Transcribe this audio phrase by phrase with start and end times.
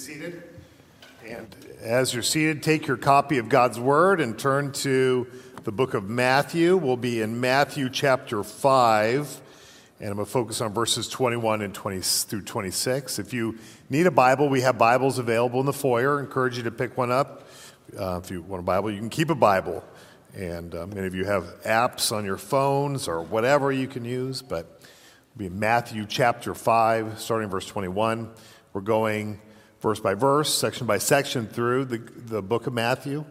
[0.00, 0.42] seated.
[1.26, 5.26] And as you're seated, take your copy of God's Word and turn to
[5.64, 6.78] the book of Matthew.
[6.78, 9.42] We'll be in Matthew chapter 5,
[10.00, 13.18] and I'm going to focus on verses 21 and 20 through 26.
[13.18, 13.58] If you
[13.90, 16.18] need a Bible, we have Bibles available in the foyer.
[16.18, 17.46] I encourage you to pick one up.
[17.94, 19.84] Uh, if you want a Bible, you can keep a Bible.
[20.34, 24.40] And uh, many of you have apps on your phones or whatever you can use,
[24.40, 28.30] but it'll be Matthew chapter 5, starting verse 21.
[28.72, 29.40] We're going
[29.80, 33.24] verse by verse, section by section through the, the book of Matthew.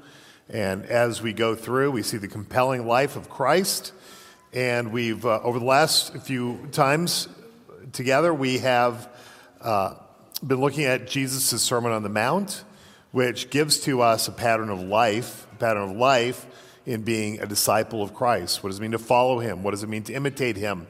[0.50, 3.94] And as we go through, we see the compelling life of Christ.
[4.52, 7.28] And we've, uh, over the last few times
[7.92, 9.10] together, we have
[9.62, 9.94] uh,
[10.46, 12.64] been looking at Jesus' Sermon on the Mount,
[13.12, 16.48] which gives to us a pattern of life, a pattern of life
[16.88, 18.64] in being a disciple of Christ.
[18.64, 19.62] What does it mean to follow him?
[19.62, 20.88] What does it mean to imitate him?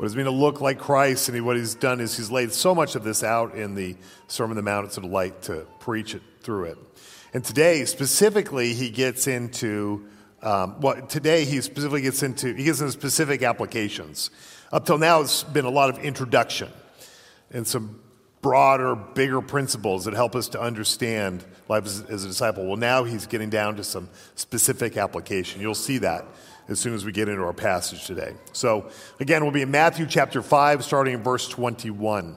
[0.00, 1.28] What does it mean to look like Christ?
[1.28, 3.96] And what he's done is he's laid so much of this out in the
[4.28, 4.86] Sermon on the Mount.
[4.86, 6.78] It's a delight to preach it through it.
[7.34, 10.06] And today, specifically, he gets into
[10.40, 14.30] um, well, today he specifically gets into he gets into specific applications.
[14.72, 16.70] Up till now, it's been a lot of introduction
[17.50, 18.00] and some
[18.40, 22.64] broader, bigger principles that help us to understand life as, as, a disciple.
[22.66, 25.60] Well, now he's getting down to some specific application.
[25.60, 26.24] You'll see that
[26.70, 28.32] as soon as we get into our passage today.
[28.52, 32.36] So, again, we'll be in Matthew chapter 5, starting in verse 21.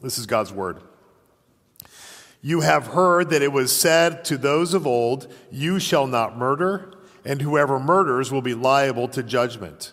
[0.00, 0.78] This is God's word.
[2.40, 6.94] You have heard that it was said to those of old, You shall not murder,
[7.24, 9.92] and whoever murders will be liable to judgment.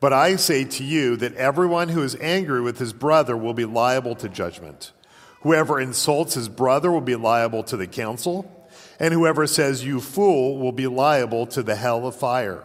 [0.00, 3.66] But I say to you that everyone who is angry with his brother will be
[3.66, 4.92] liable to judgment.
[5.42, 10.58] Whoever insults his brother will be liable to the council, and whoever says, You fool,
[10.58, 12.64] will be liable to the hell of fire.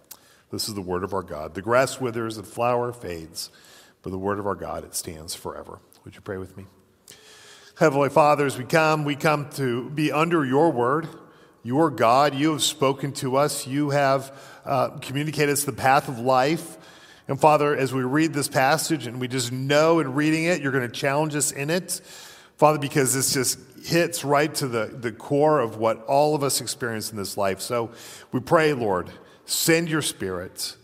[0.51, 1.53] This is the word of our God.
[1.53, 3.49] The grass withers, the flower fades,
[4.01, 5.79] but the word of our God, it stands forever.
[6.03, 6.65] Would you pray with me?
[7.79, 11.07] Heavenly Father, as we come, we come to be under your word.
[11.63, 13.65] Your God, you have spoken to us.
[13.65, 16.77] You have uh, communicated us the path of life.
[17.27, 20.73] And Father, as we read this passage and we just know in reading it, you're
[20.73, 22.01] going to challenge us in it.
[22.57, 26.59] Father, because this just hits right to the, the core of what all of us
[26.59, 27.61] experience in this life.
[27.61, 27.91] So
[28.31, 29.09] we pray, Lord,
[29.51, 30.77] send your spirits.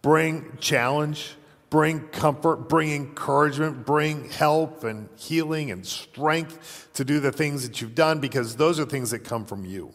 [0.00, 1.34] bring challenge,
[1.70, 7.80] bring comfort, bring encouragement, bring help and healing and strength to do the things that
[7.80, 9.92] you've done because those are things that come from you.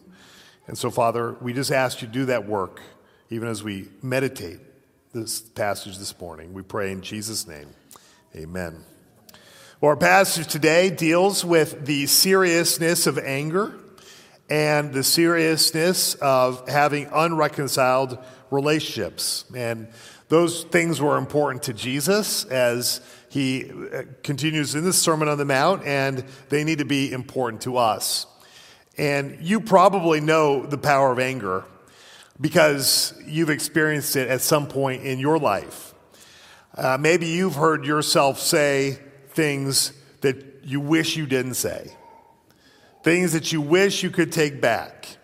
[0.66, 2.80] And so, Father, we just ask you to do that work
[3.30, 4.60] even as we meditate
[5.12, 6.52] this passage this morning.
[6.52, 7.68] We pray in Jesus' name.
[8.36, 8.84] Amen.
[9.80, 13.74] Well, our passage today deals with the seriousness of anger
[14.48, 18.18] and the seriousness of having unreconciled
[18.50, 19.44] relationships.
[19.54, 19.88] And
[20.28, 25.44] those things were important to Jesus as he uh, continues in the Sermon on the
[25.44, 28.26] Mount, and they need to be important to us.
[28.96, 31.64] And you probably know the power of anger
[32.40, 35.94] because you've experienced it at some point in your life.
[36.76, 41.92] Uh, maybe you've heard yourself say things that you wish you didn't say,
[43.04, 45.18] things that you wish you could take back,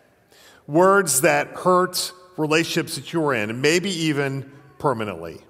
[0.67, 5.41] words that hurt relationships that you're in, and maybe even permanently.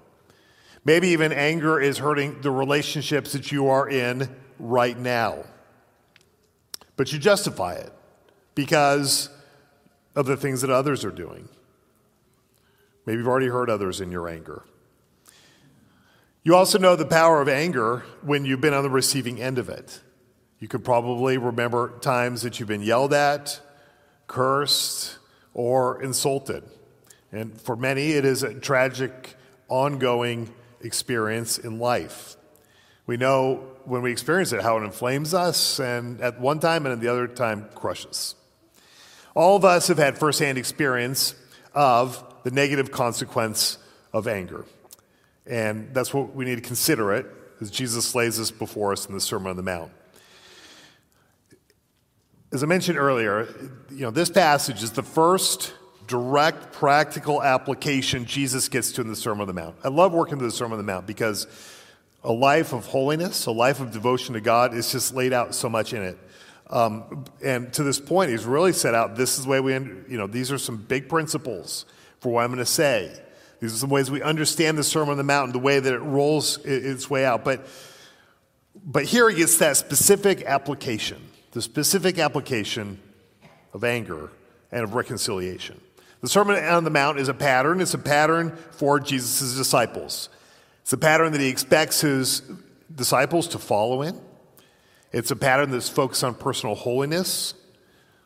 [0.83, 5.43] Maybe even anger is hurting the relationships that you are in right now.
[6.95, 7.91] But you justify it
[8.55, 9.29] because
[10.15, 11.49] of the things that others are doing.
[13.05, 14.63] Maybe you've already hurt others in your anger.
[16.43, 19.69] You also know the power of anger when you've been on the receiving end of
[19.69, 20.01] it.
[20.61, 23.59] You could probably remember times that you've been yelled at,
[24.27, 25.17] cursed,
[25.55, 26.63] or insulted.
[27.31, 29.35] And for many, it is a tragic,
[29.69, 32.37] ongoing experience in life.
[33.07, 36.93] We know when we experience it how it inflames us, and at one time and
[36.93, 38.35] at the other time crushes.
[39.35, 41.33] All of us have had firsthand experience
[41.73, 43.79] of the negative consequence
[44.13, 44.65] of anger.
[45.47, 47.25] And that's what we need to consider it
[47.61, 49.91] as Jesus lays this before us in the Sermon on the Mount.
[52.53, 53.47] As I mentioned earlier,
[53.89, 55.73] you know, this passage is the first
[56.05, 59.77] direct practical application Jesus gets to in the Sermon on the Mount.
[59.85, 61.47] I love working through the Sermon on the Mount because
[62.25, 65.69] a life of holiness, a life of devotion to God is just laid out so
[65.69, 66.17] much in it
[66.71, 70.17] Um, and to this point, he's really set out this is the way we, you
[70.17, 71.85] know, these are some big principles
[72.19, 73.11] for what I'm going to say.
[73.59, 75.99] These are some ways we understand the Sermon on the Mount, the way that it
[75.99, 77.43] rolls its way out.
[77.43, 77.67] But,
[78.83, 81.21] but here he gets that specific application,
[81.51, 82.99] the specific application
[83.73, 84.31] of anger
[84.71, 85.79] and of reconciliation.
[86.21, 87.81] The Sermon on the Mount is a pattern.
[87.81, 90.29] It's a pattern for Jesus' disciples.
[90.81, 92.41] It's a pattern that he expects his
[92.93, 94.19] disciples to follow in.
[95.11, 97.53] It's a pattern that's focused on personal holiness,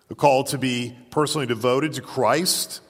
[0.10, 2.82] a call to be personally devoted to Christ,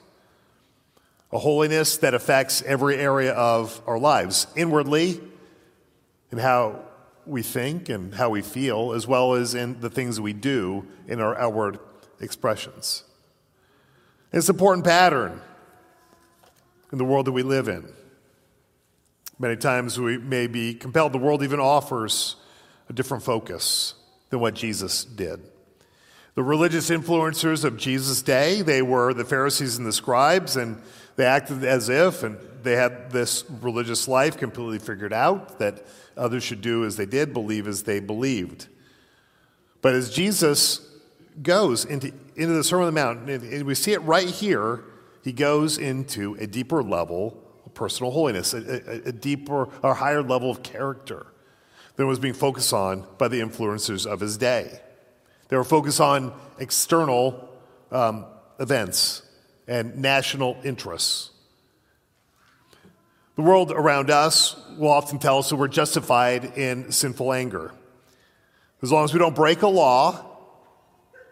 [1.32, 5.20] a holiness that affects every area of our lives, inwardly,
[6.30, 6.80] in how
[7.26, 11.20] we think and how we feel, as well as in the things we do in
[11.20, 11.78] our outward
[12.20, 13.04] expressions.
[14.32, 15.40] It's an important pattern
[16.92, 17.92] in the world that we live in.
[19.38, 22.36] Many times we may be compelled, the world even offers
[22.88, 23.94] a different focus
[24.30, 25.40] than what Jesus did.
[26.34, 30.80] The religious influencers of Jesus' day, they were the Pharisees and the scribes, and
[31.16, 35.86] they acted as if, and they had this religious life completely figured out, that
[36.16, 38.66] others should do as they did, believe as they believed.
[39.82, 40.88] But as Jesus
[41.42, 44.84] goes into, into the Sermon on the Mount, and we see it right here,
[45.22, 50.22] he goes into a deeper level of personal holiness, a, a, a deeper or higher
[50.22, 51.26] level of character
[51.96, 54.80] than was being focused on by the influencers of his day.
[55.48, 57.48] They were focused on external
[57.90, 58.26] um,
[58.58, 59.22] events
[59.68, 61.30] and national interests.
[63.36, 67.72] The world around us will often tell us that we're justified in sinful anger.
[68.82, 70.24] As long as we don't break a law,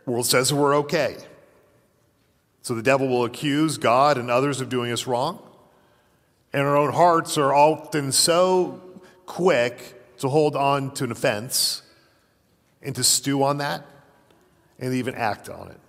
[0.04, 1.16] the world says that we're okay.
[2.60, 5.42] So the devil will accuse God and others of doing us wrong.
[6.52, 8.82] And our own hearts are often so
[9.24, 11.82] quick to hold on to an offense
[12.82, 13.84] and to stew on that
[14.78, 15.80] and even act on it.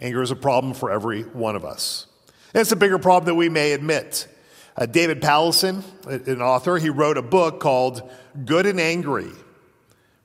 [0.00, 2.08] Anger is a problem for every one of us.
[2.52, 4.26] And it's a bigger problem than we may admit.
[4.76, 8.10] Uh, David Powlison, an author, he wrote a book called
[8.44, 9.30] Good and Angry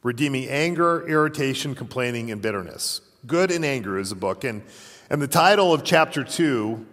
[0.02, 3.02] Redeeming Anger, Irritation, Complaining, and Bitterness.
[3.28, 4.44] Good and Anger is a book.
[4.44, 4.64] And,
[5.10, 6.86] and the title of chapter two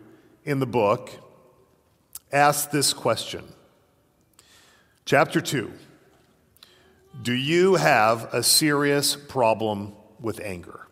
[0.45, 1.11] in the book
[2.33, 3.45] asks this question
[5.05, 5.73] Chapter two
[7.23, 10.89] Do you have a serious problem with anger?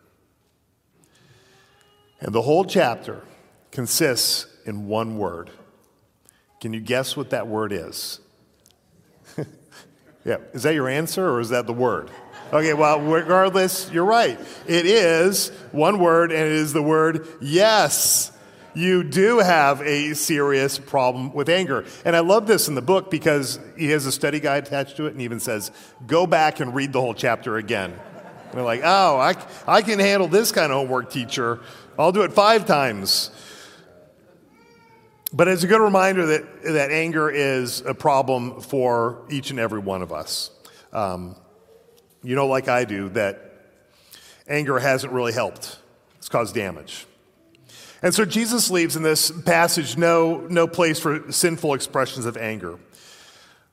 [2.20, 3.22] And the whole chapter
[3.70, 5.50] consists in one word.
[6.64, 8.20] Can you guess what that word is?
[10.24, 12.10] yeah, is that your answer or is that the word?
[12.54, 14.40] Okay, well, regardless, you're right.
[14.66, 18.32] It is one word, and it is the word yes.
[18.72, 21.84] You do have a serious problem with anger.
[22.06, 25.04] And I love this in the book because he has a study guide attached to
[25.04, 25.70] it and even says,
[26.06, 27.90] go back and read the whole chapter again.
[27.90, 29.34] And they're like, oh, I,
[29.66, 31.60] I can handle this kind of homework, teacher.
[31.98, 33.30] I'll do it five times.
[35.34, 39.80] But it's a good reminder that, that anger is a problem for each and every
[39.80, 40.52] one of us.
[40.92, 41.34] Um,
[42.22, 43.52] you know, like I do, that
[44.46, 45.76] anger hasn't really helped,
[46.18, 47.06] it's caused damage.
[48.00, 52.78] And so Jesus leaves in this passage no, no place for sinful expressions of anger.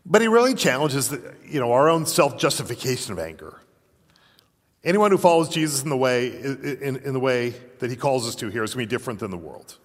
[0.04, 3.62] But he really challenges the, you know, our own self justification of anger.
[4.84, 8.34] Anyone who follows Jesus in the way, in, in the way that he calls us
[8.36, 9.78] to here is going to be different than the world.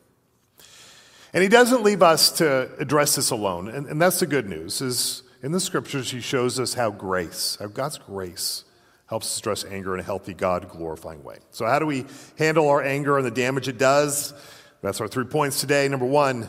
[1.32, 3.68] And he doesn't leave us to address this alone.
[3.68, 7.56] And, and that's the good news, is in the scriptures he shows us how grace,
[7.60, 8.64] how God's grace
[9.06, 11.38] helps us address anger in a healthy, God glorifying way.
[11.50, 12.06] So, how do we
[12.38, 14.34] handle our anger and the damage it does?
[14.82, 15.88] That's our three points today.
[15.88, 16.48] Number one,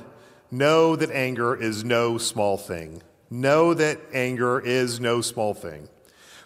[0.52, 3.02] know that anger is no small thing.
[3.30, 5.90] Know that anger is no small thing.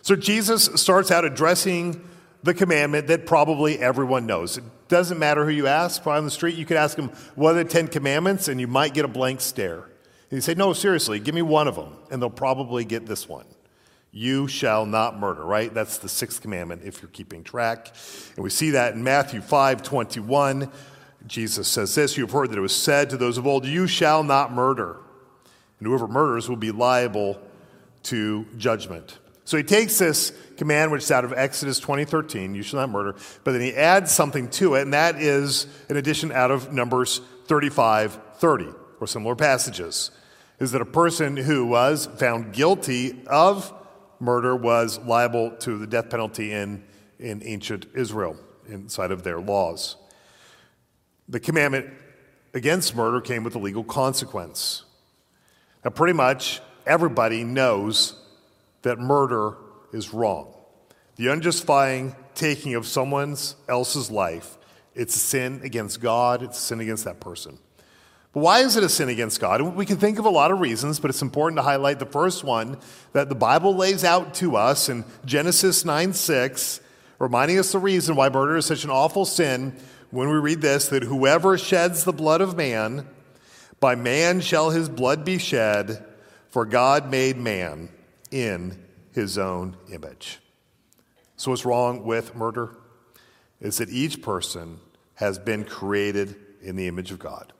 [0.01, 2.07] So Jesus starts out addressing
[2.43, 4.59] the commandment that probably everyone knows.
[4.91, 7.69] Doesn't matter who you ask, on the street, you could ask them, what are the
[7.69, 8.49] Ten Commandments?
[8.49, 9.83] And you might get a blank stare.
[9.83, 11.93] And you say, no, seriously, give me one of them.
[12.11, 13.45] And they'll probably get this one.
[14.11, 15.73] You shall not murder, right?
[15.73, 17.93] That's the sixth commandment if you're keeping track.
[18.35, 20.69] And we see that in Matthew 5 21.
[21.25, 23.87] Jesus says this You have heard that it was said to those of old, You
[23.87, 24.97] shall not murder.
[25.79, 27.41] And whoever murders will be liable
[28.03, 29.19] to judgment.
[29.43, 33.15] So he takes this command, which is out of Exodus 2013, you shall not murder,
[33.43, 37.21] but then he adds something to it, and that is an addition out of Numbers
[37.47, 40.11] 35:30 or similar passages,
[40.59, 43.73] is that a person who was found guilty of
[44.19, 46.83] murder was liable to the death penalty in,
[47.17, 49.95] in ancient Israel, inside of their laws.
[51.27, 51.87] The commandment
[52.53, 54.83] against murder came with a legal consequence.
[55.83, 58.20] Now, pretty much everybody knows
[58.81, 59.57] that murder
[59.93, 60.53] is wrong.
[61.15, 63.35] The unjustifying taking of someone
[63.67, 64.57] else's life,
[64.95, 67.59] it's a sin against God, it's a sin against that person.
[68.33, 69.61] But why is it a sin against God?
[69.61, 72.43] We can think of a lot of reasons, but it's important to highlight the first
[72.43, 72.77] one
[73.11, 76.79] that the Bible lays out to us in Genesis 9 6,
[77.19, 79.75] reminding us the reason why murder is such an awful sin
[80.11, 83.05] when we read this that whoever sheds the blood of man,
[83.81, 86.05] by man shall his blood be shed,
[86.49, 87.89] for God made man
[88.31, 88.83] in
[89.13, 90.39] his own image.
[91.35, 92.75] So, what's wrong with murder?
[93.59, 94.79] Is that each person
[95.15, 97.53] has been created in the image of God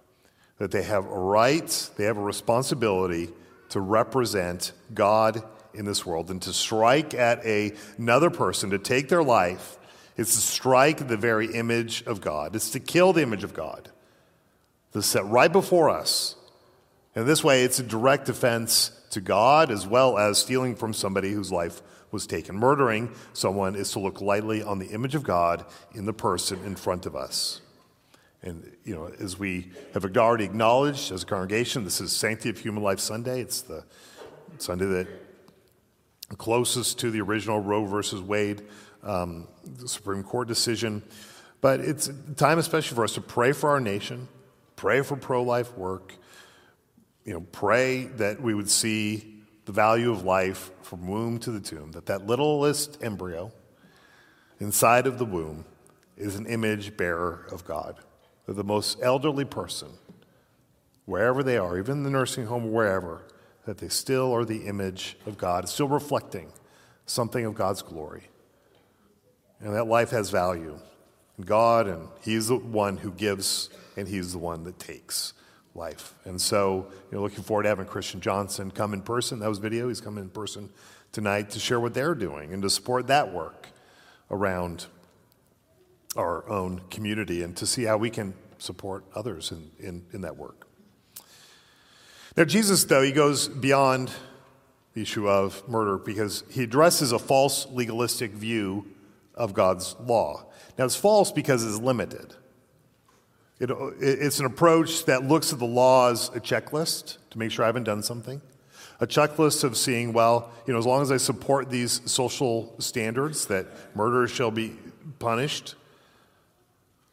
[0.62, 3.30] that they have a right, they have a responsibility
[3.70, 6.30] to represent God in this world.
[6.30, 9.80] And to strike at a, another person, to take their life,
[10.18, 12.56] is to strike the very image of God.
[12.56, 13.90] It's to kill the image of God.
[14.92, 16.36] That's set right before us.
[17.16, 21.32] And this way, it's a direct offense to God as well as stealing from somebody
[21.32, 22.56] whose life was taken.
[22.56, 26.76] Murdering someone is to look lightly on the image of God in the person in
[26.76, 27.62] front of us.
[28.44, 32.58] And, you know, as we have already acknowledged as a congregation, this is Sanctity of
[32.58, 33.40] Human Life Sunday.
[33.42, 33.84] It's the
[34.58, 35.08] Sunday that
[36.38, 38.64] closest to the original Roe versus Wade
[39.04, 39.48] um,
[39.86, 41.04] Supreme Court decision.
[41.60, 44.28] But it's time, especially for us, to pray for our nation,
[44.76, 46.16] pray for pro life work,
[47.26, 51.60] you know, pray that we would see the value of life from womb to the
[51.60, 53.52] tomb, that that littlest embryo
[54.60, 55.66] inside of the womb
[56.18, 57.98] is an image bearer of God
[58.46, 59.90] that the most elderly person,
[61.06, 63.22] wherever they are, even in the nursing home wherever,
[63.66, 66.52] that they still are the image of God, still reflecting
[67.06, 68.24] something of God's glory.
[69.60, 70.80] And that life has value.
[71.38, 75.34] in God, and He's the one who gives, and He's the one that takes
[75.76, 76.14] life.
[76.26, 79.40] And so, you know, looking forward to having Christian Johnson come in person.
[79.40, 79.88] That was video.
[79.88, 80.70] He's coming in person
[81.12, 83.68] tonight to share what they're doing and to support that work
[84.30, 84.88] around
[86.16, 90.38] our own community and to see how we can support others in, in, in that
[90.38, 90.68] work.
[92.38, 94.12] Now, Jesus, though, he goes beyond
[94.94, 98.86] the issue of murder because he addresses a false legalistic view
[99.36, 100.46] of God's law.
[100.78, 102.36] Now, it's false because it's limited.
[103.62, 103.70] It,
[104.02, 107.68] it's an approach that looks at the law as a checklist to make sure I
[107.68, 108.42] haven't done something,
[109.00, 113.46] a checklist of seeing, well, you know, as long as I support these social standards
[113.46, 114.76] that murder shall be
[115.20, 115.76] punished,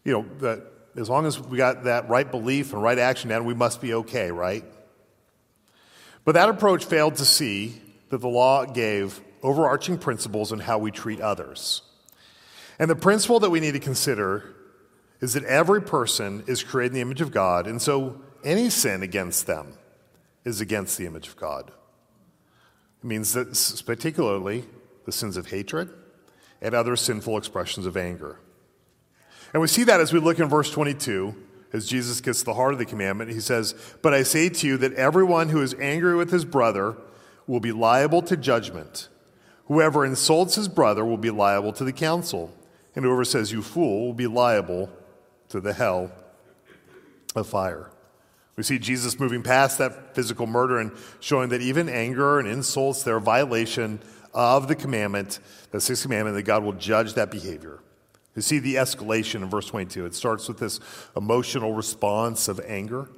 [0.04, 0.62] you know, that
[0.96, 3.92] as long as we got that right belief and right action down, we must be
[3.92, 4.64] okay, right?
[6.24, 10.90] But that approach failed to see that the law gave overarching principles on how we
[10.90, 11.82] treat others.
[12.78, 14.54] And the principle that we need to consider
[15.20, 19.02] is that every person is created in the image of God, and so any sin
[19.02, 19.74] against them
[20.44, 21.70] is against the image of God.
[23.02, 24.64] It means that, particularly,
[25.04, 25.90] the sins of hatred
[26.60, 28.38] and other sinful expressions of anger.
[29.52, 31.34] And we see that as we look in verse 22,
[31.72, 33.30] as Jesus gets to the heart of the commandment.
[33.30, 36.96] He says, But I say to you that everyone who is angry with his brother
[37.46, 39.08] will be liable to judgment.
[39.66, 42.54] Whoever insults his brother will be liable to the council.
[42.94, 44.90] And whoever says, You fool, will be liable
[45.50, 46.10] to the hell
[47.34, 47.90] of fire.
[48.56, 50.90] We see Jesus moving past that physical murder and
[51.20, 54.00] showing that even anger and insults, they're a violation
[54.34, 55.38] of the commandment,
[55.70, 57.78] the sixth commandment, that God will judge that behavior.
[58.34, 60.06] You see the escalation in verse 22.
[60.06, 60.80] It starts with this
[61.16, 63.08] emotional response of anger,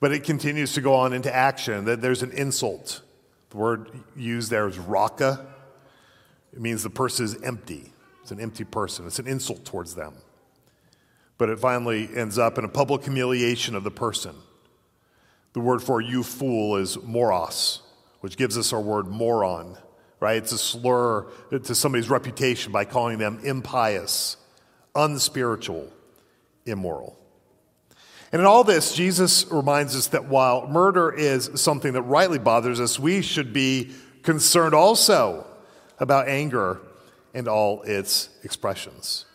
[0.00, 1.84] but it continues to go on into action.
[1.84, 3.02] That there's an insult.
[3.50, 5.46] The word used there is raka.
[6.52, 7.92] It means the person is empty.
[8.22, 9.06] It's an empty person.
[9.06, 10.14] It's an insult towards them.
[11.38, 14.34] But it finally ends up in a public humiliation of the person.
[15.52, 17.82] The word for you fool is moros,
[18.20, 19.76] which gives us our word moron
[20.20, 20.36] right?
[20.36, 24.36] It's a slur to somebody's reputation by calling them impious,
[24.94, 25.88] unspiritual,
[26.64, 27.16] immoral.
[28.32, 32.80] And in all this, Jesus reminds us that while murder is something that rightly bothers
[32.80, 35.46] us, we should be concerned also
[36.00, 36.80] about anger
[37.32, 39.25] and all its expressions.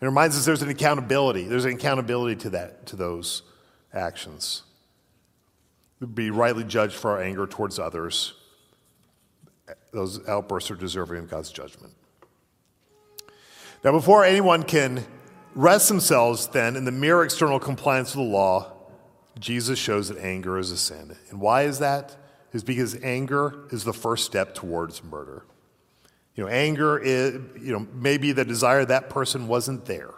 [0.00, 1.44] It reminds us there's an accountability.
[1.44, 3.42] There's an accountability to that, to those
[3.92, 4.62] actions.
[6.00, 8.34] We'd be rightly judged for our anger towards others
[9.92, 11.94] those outbursts are deserving of God's judgment.
[13.82, 15.04] Now, before anyone can
[15.54, 18.72] rest themselves then in the mere external compliance with the law,
[19.38, 21.16] Jesus shows that anger is a sin.
[21.30, 22.16] And why is that?
[22.52, 25.44] Is because anger is the first step towards murder.
[26.40, 30.14] You know, anger is, you know, maybe the desire that person wasn't there.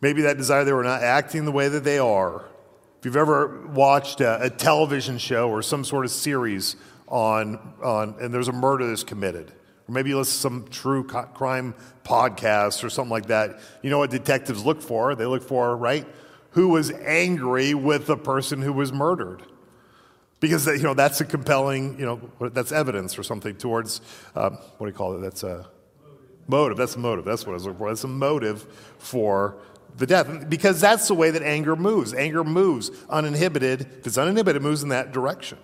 [0.00, 2.44] Maybe that desire they were not acting the way that they are.
[3.00, 6.76] If you've ever watched a, a television show or some sort of series
[7.08, 9.50] on, on and there's a murder that's committed,
[9.88, 13.58] Or maybe you listen to some true co- crime podcast or something like that.
[13.82, 15.16] You know what detectives look for?
[15.16, 16.06] They look for, right?
[16.50, 19.42] Who was angry with the person who was murdered
[20.40, 24.00] because you know that's a compelling you know that's evidence or something towards
[24.34, 25.20] um, what do you call it?
[25.20, 25.66] That's a
[26.48, 26.76] motive.
[26.76, 27.24] That's a motive.
[27.24, 27.88] That's what i was looking for.
[27.88, 28.62] That's a motive
[28.98, 29.56] for
[29.96, 30.48] the death.
[30.48, 32.14] Because that's the way that anger moves.
[32.14, 33.82] Anger moves uninhibited.
[33.82, 35.58] If it's uninhibited it moves in that direction.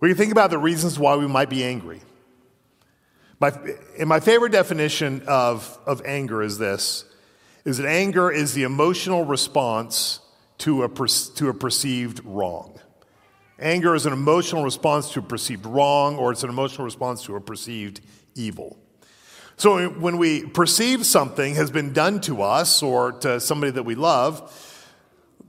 [0.00, 2.00] We can think about the reasons why we might be angry.
[3.38, 3.52] My,
[3.98, 7.04] and my favorite definition of, of anger is this
[7.62, 10.20] is that anger is the emotional response
[10.56, 12.80] to a, to a perceived wrong
[13.60, 17.36] Anger is an emotional response to a perceived wrong, or it's an emotional response to
[17.36, 18.00] a perceived
[18.34, 18.78] evil.
[19.58, 23.94] So when we perceive something has been done to us or to somebody that we
[23.94, 24.50] love,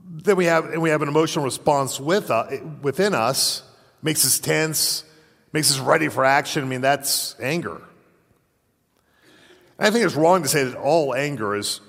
[0.06, 2.48] then we have, and we have an emotional response with, uh,
[2.82, 3.62] within us,
[4.02, 5.04] makes us tense,
[5.54, 6.62] makes us ready for action.
[6.62, 7.80] I mean, that's anger.
[9.78, 11.80] And I think it's wrong to say that all anger is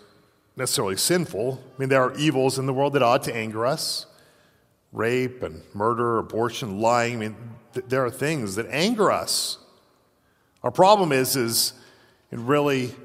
[0.55, 1.61] necessarily sinful.
[1.61, 4.05] I mean, there are evils in the world that ought to anger us
[4.93, 7.15] rape and murder, abortion, lying.
[7.15, 7.35] I mean,
[7.73, 9.57] th- there are things that anger us.
[10.61, 11.73] Our problem is, is
[12.31, 12.95] it really,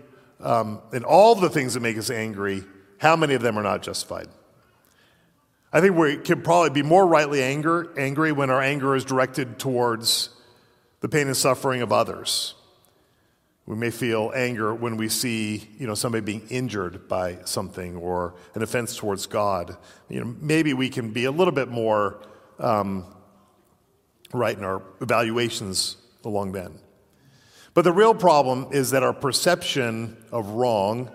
[0.40, 2.62] um, in all the things that make us angry,
[2.98, 4.28] how many of them are not justified?
[5.72, 9.58] I think we can probably be more rightly anger, angry when our anger is directed
[9.58, 10.30] towards
[11.00, 12.54] the pain and suffering of others.
[13.68, 18.34] We may feel anger when we see, you know, somebody being injured by something or
[18.54, 19.76] an offense towards God.
[20.08, 22.22] You know, maybe we can be a little bit more
[22.58, 23.04] um,
[24.32, 26.78] right in our evaluations along then.
[27.74, 31.10] But the real problem is that our perception of wrong,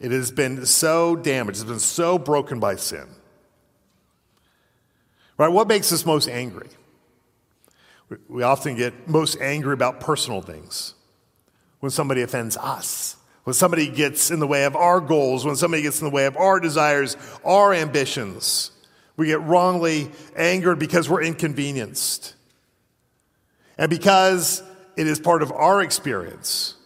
[0.00, 3.06] it has been so damaged, it's been so broken by sin.
[5.38, 5.52] Right?
[5.52, 6.68] What makes us most angry?
[8.28, 10.94] We often get most angry about personal things
[11.82, 15.82] when somebody offends us, when somebody gets in the way of our goals, when somebody
[15.82, 18.70] gets in the way of our desires, our ambitions.
[19.16, 22.36] We get wrongly angered because we're inconvenienced.
[23.76, 24.62] And because
[24.96, 26.76] it is part of our experience,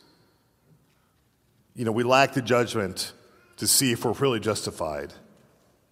[1.74, 3.12] you know, we lack the judgment
[3.58, 5.12] to see if we're really justified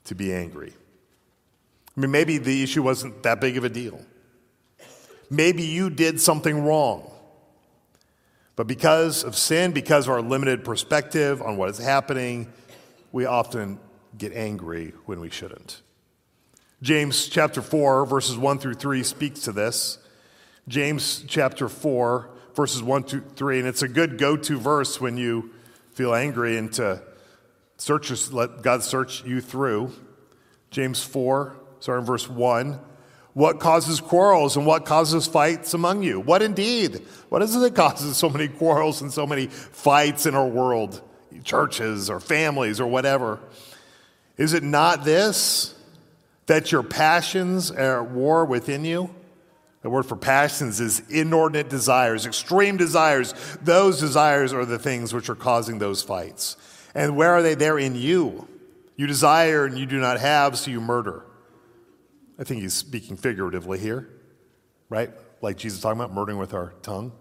[0.05, 0.73] to be angry.
[1.95, 4.01] I mean, maybe the issue wasn't that big of a deal.
[5.29, 7.11] Maybe you did something wrong.
[8.57, 12.53] But because of sin, because of our limited perspective on what is happening,
[13.11, 13.79] we often
[14.17, 15.83] get angry when we shouldn't.
[16.83, 19.99] James chapter 4, verses 1 through 3 speaks to this.
[20.69, 25.17] James chapter 4, verses 1 through 3, and it's a good go to verse when
[25.17, 25.51] you
[25.93, 27.03] feel angry and to
[27.77, 29.93] search, let God search you through.
[30.71, 32.79] James 4, starting verse 1.
[33.35, 36.21] What causes quarrels and what causes fights among you?
[36.21, 37.03] What indeed?
[37.29, 41.03] What is it that causes so many quarrels and so many fights in our world,
[41.43, 43.41] churches or families or whatever?
[44.37, 45.75] Is it not this,
[46.47, 49.11] that your passions are at war within you?
[49.83, 53.35] The word for passions is inordinate desires, extreme desires.
[53.61, 56.57] Those desires are the things which are causing those fights.
[56.95, 57.55] And where are they?
[57.55, 58.49] They're in you.
[58.97, 61.25] You desire and you do not have, so you murder.
[62.39, 64.09] I think he's speaking figuratively here,
[64.89, 65.11] right?
[65.41, 67.13] Like Jesus talking about murdering with our tongue.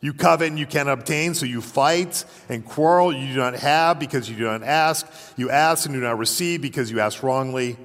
[0.00, 3.12] You covet and you cannot obtain, so you fight and quarrel.
[3.12, 5.06] You do not have because you do not ask.
[5.36, 7.76] You ask and do not receive because you ask wrongly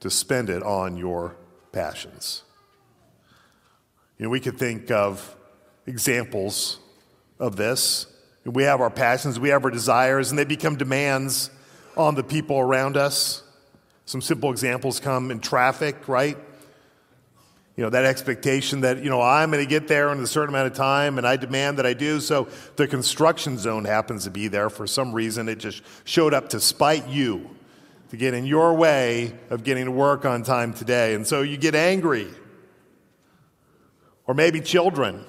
[0.00, 1.36] to spend it on your
[1.72, 2.42] passions.
[4.18, 5.36] You know, we could think of
[5.86, 6.78] examples
[7.38, 8.06] of this.
[8.44, 11.50] We have our passions, we have our desires, and they become demands
[11.96, 13.42] on the people around us.
[14.06, 16.36] Some simple examples come in traffic, right?
[17.76, 20.50] You know, that expectation that, you know, I'm going to get there in a certain
[20.50, 22.20] amount of time and I demand that I do.
[22.20, 25.48] So the construction zone happens to be there for some reason.
[25.48, 27.50] It just showed up to spite you,
[28.10, 31.14] to get in your way of getting to work on time today.
[31.14, 32.28] And so you get angry.
[34.26, 35.24] Or maybe children.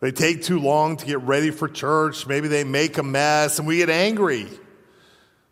[0.00, 2.26] They take too long to get ready for church.
[2.26, 4.48] Maybe they make a mess and we get angry.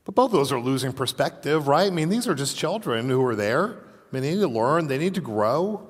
[0.05, 1.87] But both of those are losing perspective, right?
[1.87, 3.69] I mean, these are just children who are there.
[3.69, 5.89] I mean, they need to learn, they need to grow.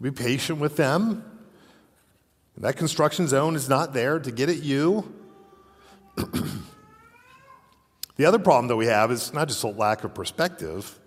[0.00, 1.24] Be patient with them.
[2.58, 5.12] That construction zone is not there to get at you.
[8.16, 10.98] the other problem that we have is not just a lack of perspective,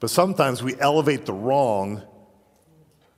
[0.00, 2.02] but sometimes we elevate the wrong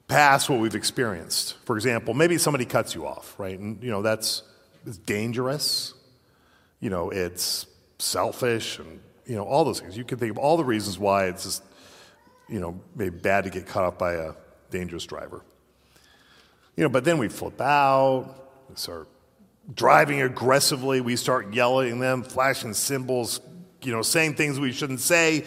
[0.09, 1.57] past what we've experienced.
[1.65, 3.59] For example, maybe somebody cuts you off, right?
[3.59, 4.43] And, you know, that's
[4.87, 5.95] it's dangerous.
[6.81, 7.67] You know, it's
[8.01, 9.97] selfish and you know all those things.
[9.97, 11.63] You can think of all the reasons why it's just
[12.49, 14.33] you know maybe bad to get caught up by a
[14.71, 15.43] dangerous driver.
[16.77, 18.35] You know, but then we flip out,
[18.69, 19.09] we start
[19.75, 23.41] driving aggressively, we start yelling at them, flashing symbols,
[23.83, 25.45] you know, saying things we shouldn't say.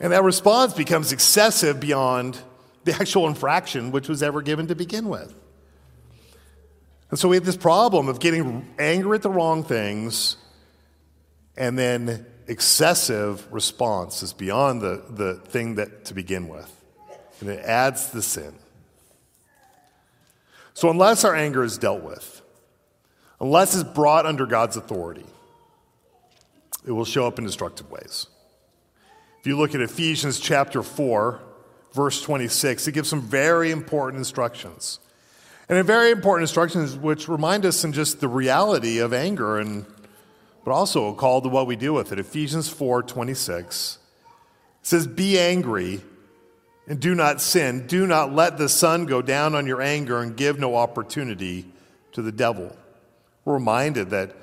[0.00, 2.38] And that response becomes excessive beyond
[2.84, 5.34] the actual infraction which was ever given to begin with.
[7.10, 10.36] And so we have this problem of getting angry at the wrong things
[11.56, 16.72] and then excessive response is beyond the, the thing that to begin with.
[17.40, 18.54] And it adds the sin.
[20.74, 22.42] So unless our anger is dealt with,
[23.40, 25.26] unless it's brought under God's authority,
[26.86, 28.26] it will show up in destructive ways.
[29.40, 31.40] If you look at Ephesians chapter 4,
[31.92, 35.00] verse 26, it gives some very important instructions.
[35.68, 39.84] And very important instructions which remind us in just the reality of anger and
[40.66, 42.18] but also a call to what we do with it.
[42.18, 43.98] Ephesians 4 26
[44.82, 46.00] says, Be angry
[46.88, 47.86] and do not sin.
[47.86, 51.66] Do not let the sun go down on your anger and give no opportunity
[52.10, 52.76] to the devil.
[53.44, 54.34] We're reminded that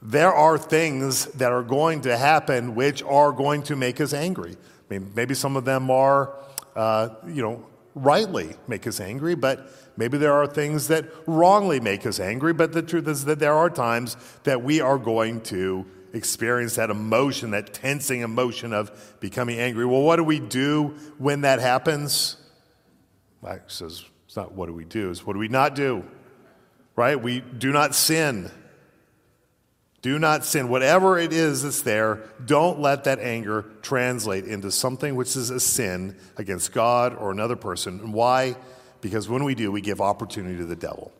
[0.00, 4.52] there are things that are going to happen which are going to make us angry.
[4.52, 6.32] I mean, maybe some of them are,
[6.74, 12.06] uh, you know, rightly make us angry, but maybe there are things that wrongly make
[12.06, 12.52] us angry.
[12.52, 16.90] But the truth is that there are times that we are going to experience that
[16.90, 19.86] emotion, that tensing emotion of becoming angry.
[19.86, 22.36] Well, what do we do when that happens?
[23.40, 26.04] Well, says, it's not what do we do, it's what do we not do?
[26.96, 27.20] Right?
[27.20, 28.50] We do not sin.
[30.02, 30.68] Do not sin.
[30.68, 35.60] Whatever it is that's there, don't let that anger translate into something which is a
[35.60, 38.00] sin against God or another person.
[38.00, 38.56] And why?
[39.02, 41.12] Because when we do, we give opportunity to the devil.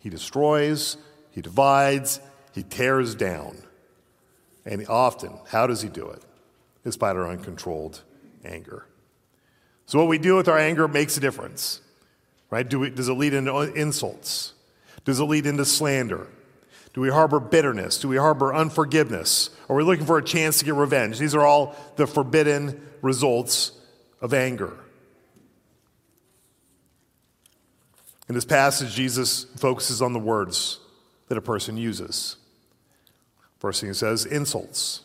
[0.00, 0.96] He destroys,
[1.30, 2.20] he divides,
[2.52, 3.62] he tears down.
[4.64, 6.22] And often, how does he do it?
[6.84, 8.02] It's by our uncontrolled
[8.44, 8.86] anger.
[9.86, 11.80] So, what we do with our anger makes a difference,
[12.50, 12.68] right?
[12.68, 14.54] Do we, does it lead into insults?
[15.04, 16.28] Does it lead into slander?
[16.94, 17.98] Do we harbor bitterness?
[17.98, 19.50] Do we harbor unforgiveness?
[19.68, 21.18] Are we looking for a chance to get revenge?
[21.18, 23.72] These are all the forbidden results
[24.20, 24.76] of anger.
[28.28, 30.80] In this passage, Jesus focuses on the words
[31.28, 32.36] that a person uses.
[33.58, 35.02] First thing he says, insults.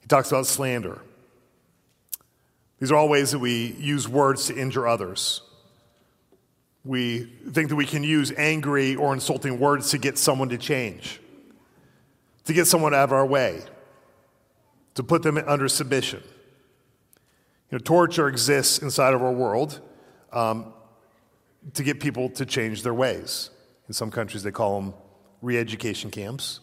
[0.00, 1.02] He talks about slander.
[2.78, 5.42] These are all ways that we use words to injure others.
[6.84, 11.20] We think that we can use angry or insulting words to get someone to change,
[12.44, 13.62] to get someone out of our way,
[14.94, 16.22] to put them under submission.
[17.70, 19.80] You know, torture exists inside of our world
[20.32, 20.72] um,
[21.74, 23.50] to get people to change their ways.
[23.88, 24.94] In some countries, they call them
[25.42, 26.60] re education camps.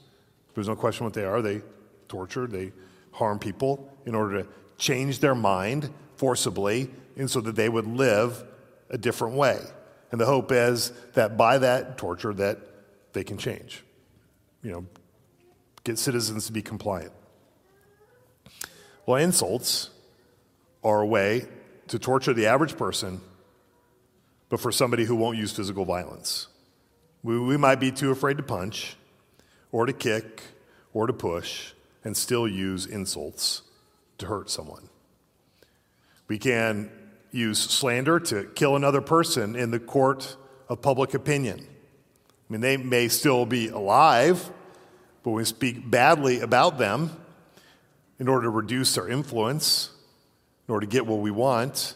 [0.56, 1.42] There's no question what they are.
[1.42, 1.62] They
[2.08, 2.72] torture, they
[3.12, 8.44] harm people in order to change their mind forcibly and so that they would live
[8.90, 9.60] a different way.
[10.12, 12.60] And the hope is that by that torture that
[13.14, 13.84] they can change.
[14.64, 14.86] You know,
[15.84, 17.12] get citizens to be compliant.
[19.06, 19.90] Well, insults
[20.84, 21.46] are a way
[21.88, 23.22] to torture the average person,
[24.50, 26.48] but for somebody who won't use physical violence.
[27.24, 28.96] We, we might be too afraid to punch
[29.72, 30.42] or to kick
[30.94, 33.64] or to push and still use insults
[34.18, 34.90] to hurt someone.
[36.28, 36.92] We can
[37.38, 40.36] use slander to kill another person in the court
[40.68, 41.60] of public opinion.
[41.60, 44.50] I mean, they may still be alive,
[45.24, 47.12] but we speak badly about them
[48.20, 49.92] in order to reduce their influence,
[50.68, 51.96] in order to get what we want.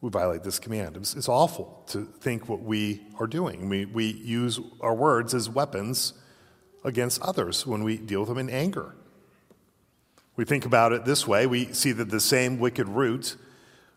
[0.00, 0.96] We violate this command.
[0.96, 3.68] It's, it's awful to think what we are doing.
[3.68, 6.12] We, we use our words as weapons
[6.84, 8.94] against others when we deal with them in anger.
[10.36, 13.36] We think about it this way we see that the same wicked root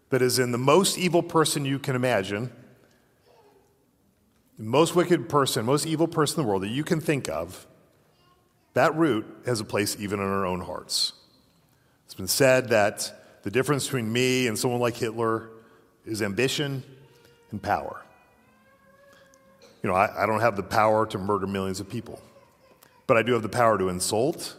[0.09, 2.51] that is in the most evil person you can imagine,
[4.57, 7.67] the most wicked person, most evil person in the world that you can think of,
[8.73, 11.13] that root has a place even in our own hearts.
[12.05, 15.49] It's been said that the difference between me and someone like Hitler
[16.05, 16.83] is ambition
[17.51, 18.03] and power.
[19.83, 22.21] You know, I, I don't have the power to murder millions of people,
[23.07, 24.55] but I do have the power to insult,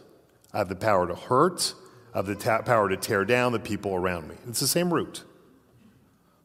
[0.53, 1.73] I have the power to hurt,
[2.13, 4.35] I have the ta- power to tear down the people around me.
[4.47, 5.23] It's the same root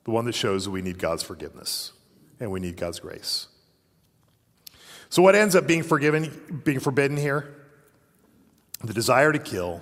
[0.05, 1.93] the one that shows that we need God's forgiveness
[2.39, 3.49] and we need God's grace.
[5.09, 7.55] So, what ends up being forgiven, being forbidden here?
[8.83, 9.81] The desire to kill,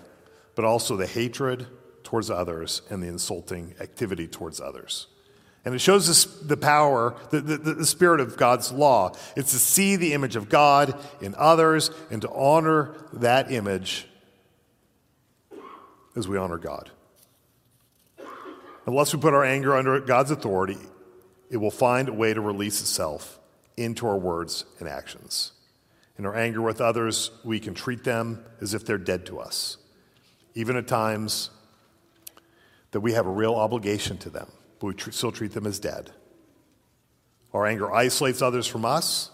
[0.54, 1.66] but also the hatred
[2.04, 5.08] towards others and the insulting activity towards others.
[5.64, 9.14] And it shows us the power, the, the, the, spirit of God's law.
[9.36, 14.08] It's to see the image of God in others and to honor that image
[16.16, 16.90] as we honor God
[18.86, 20.78] unless we put our anger under God's authority,
[21.50, 23.38] it will find a way to release itself
[23.76, 25.52] into our words and actions.
[26.18, 29.78] In our anger with others, we can treat them as if they're dead to us,
[30.54, 31.50] even at times
[32.90, 35.78] that we have a real obligation to them, but we tr- still treat them as
[35.78, 36.10] dead.
[37.52, 39.30] Our anger isolates others from us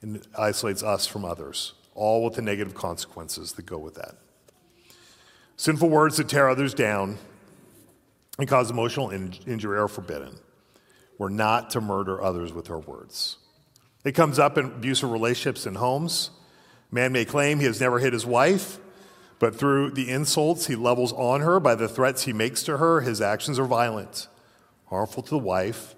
[0.00, 4.16] and isolates us from others, all with the negative consequences that go with that.
[5.56, 7.18] Sinful words that tear others down
[8.38, 10.38] and cause emotional in- injury are forbidden.
[11.18, 13.38] We're not to murder others with our words.
[14.04, 16.30] It comes up in abusive relationships in homes.
[16.90, 18.78] Man may claim he has never hit his wife,
[19.40, 23.00] but through the insults he levels on her, by the threats he makes to her,
[23.00, 24.28] his actions are violent,
[24.86, 25.96] harmful to the wife,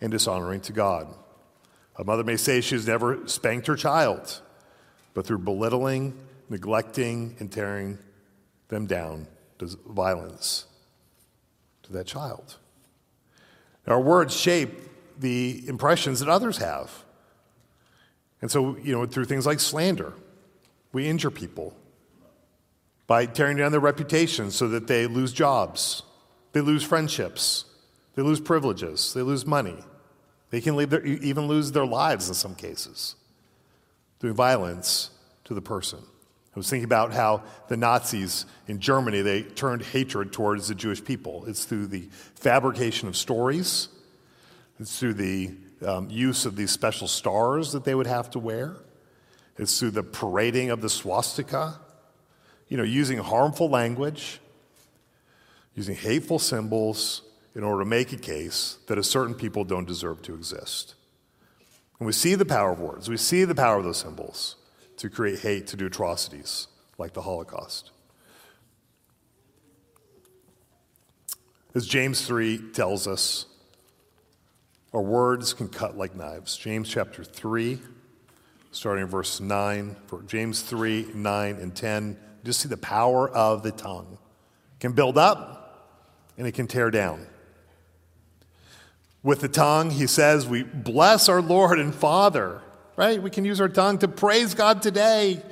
[0.00, 1.08] and dishonoring to God.
[1.96, 4.40] A mother may say she has never spanked her child,
[5.14, 6.18] but through belittling,
[6.48, 7.98] neglecting, and tearing
[8.68, 9.26] them down,
[9.58, 10.66] does violence
[11.92, 12.56] to that child.
[13.86, 14.70] Our words shape
[15.18, 17.04] the impressions that others have.
[18.40, 20.14] And so, you know, through things like slander,
[20.92, 21.74] we injure people
[23.06, 26.02] by tearing down their reputations so that they lose jobs,
[26.52, 27.66] they lose friendships,
[28.14, 29.76] they lose privileges, they lose money.
[30.50, 33.16] They can their, even lose their lives in some cases
[34.20, 35.10] through violence
[35.44, 36.00] to the person.
[36.54, 41.02] I was thinking about how the Nazis in Germany, they turned hatred towards the Jewish
[41.02, 41.44] people.
[41.46, 43.88] It's through the fabrication of stories,
[44.78, 45.54] it's through the
[45.86, 48.76] um, use of these special stars that they would have to wear,
[49.56, 51.80] it's through the parading of the swastika,
[52.68, 54.40] you know, using harmful language,
[55.74, 57.22] using hateful symbols
[57.54, 60.94] in order to make a case that a certain people don't deserve to exist.
[61.98, 64.56] And we see the power of words, we see the power of those symbols
[65.02, 67.90] to create hate, to do atrocities like the Holocaust.
[71.74, 73.46] As James 3 tells us,
[74.92, 76.56] our words can cut like knives.
[76.56, 77.80] James chapter 3,
[78.70, 79.96] starting in verse 9,
[80.28, 82.16] James 3, 9, and 10.
[82.44, 84.18] Just see the power of the tongue.
[84.78, 85.98] Can build up
[86.38, 87.26] and it can tear down.
[89.24, 92.62] With the tongue, he says, we bless our Lord and Father
[93.02, 93.20] right?
[93.20, 95.42] We can use our tongue to praise God today.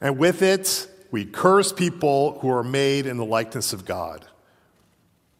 [0.00, 4.24] And with it, we curse people who are made in the likeness of God.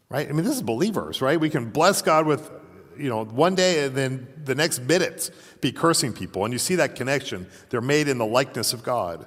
[0.09, 0.29] Right?
[0.29, 1.39] I mean, this is believers, right?
[1.39, 2.51] We can bless God with,
[2.99, 6.45] you know, one day and then the next minute be cursing people.
[6.45, 7.47] And you see that connection.
[7.69, 9.25] They're made in the likeness of God.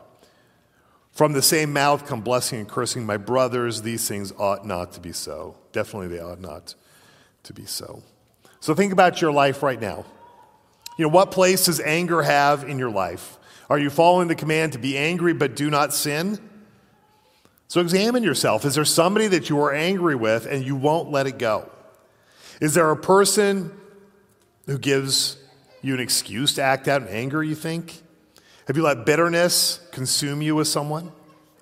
[1.14, 3.06] From the same mouth come blessing and cursing.
[3.06, 5.56] My brothers, these things ought not to be so.
[5.72, 6.76] Definitely, they ought not
[7.44, 8.04] to be so.
[8.60, 10.04] So think about your life right now.
[10.98, 13.38] You know, what place does anger have in your life?
[13.70, 16.40] Are you following the command to be angry but do not sin?
[17.68, 18.66] So examine yourself.
[18.66, 21.70] Is there somebody that you are angry with and you won't let it go?
[22.62, 23.72] Is there a person
[24.68, 25.38] who gives
[25.82, 28.02] you an excuse to act out in anger, you think?
[28.68, 31.12] Have you let bitterness consume you with someone?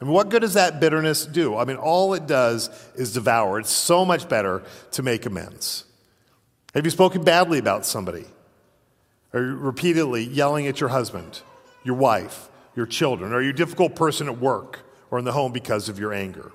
[0.02, 1.56] I mean, what good does that bitterness do?
[1.56, 3.60] I mean, all it does is devour.
[3.60, 5.86] It's so much better to make amends.
[6.74, 8.26] Have you spoken badly about somebody?
[9.34, 11.42] Are you repeatedly yelling at your husband,
[11.84, 13.34] your wife, your children?
[13.34, 16.52] Are you a difficult person at work or in the home because of your anger?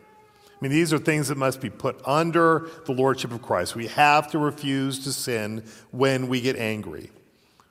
[0.47, 3.77] I mean, these are things that must be put under the lordship of Christ.
[3.77, 7.11] We have to refuse to sin when we get angry.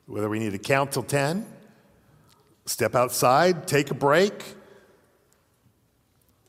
[0.06, 1.46] Whether we need to count till 10,
[2.66, 4.34] step outside, take a break.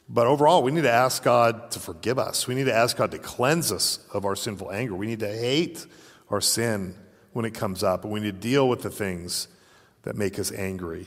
[0.08, 2.46] But overall, we need to ask God to forgive us.
[2.46, 4.94] We need to ask God to cleanse us of our sinful anger.
[4.94, 5.86] We need to hate
[6.30, 6.94] our sin
[7.36, 9.48] when it comes up, and we need to deal with the things
[10.04, 11.06] that make us angry,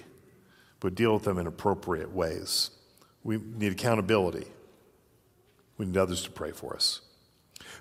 [0.79, 2.69] but deal with them in appropriate ways.
[3.23, 4.45] We need accountability.
[5.79, 7.01] We need others to pray for us.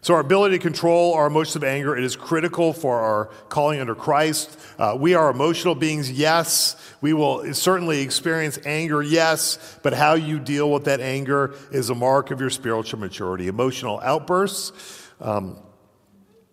[0.00, 3.80] So, our ability to control our emotions of anger, it is critical for our calling
[3.80, 4.58] under Christ.
[4.78, 6.74] Uh, we are emotional beings, yes.
[7.02, 9.78] We will certainly experience anger, yes.
[9.82, 13.46] But how you deal with that anger is a mark of your spiritual maturity.
[13.46, 14.72] Emotional outbursts,
[15.20, 15.58] um,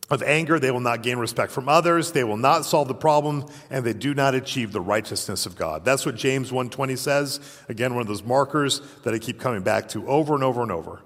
[0.10, 3.46] of anger, they will not gain respect from others, they will not solve the problem,
[3.72, 5.84] and they do not achieve the righteousness of God.
[5.84, 7.40] That's what James 1:20 says.
[7.70, 10.72] Again, one of those markers that I keep coming back to over and over and
[10.72, 11.02] over.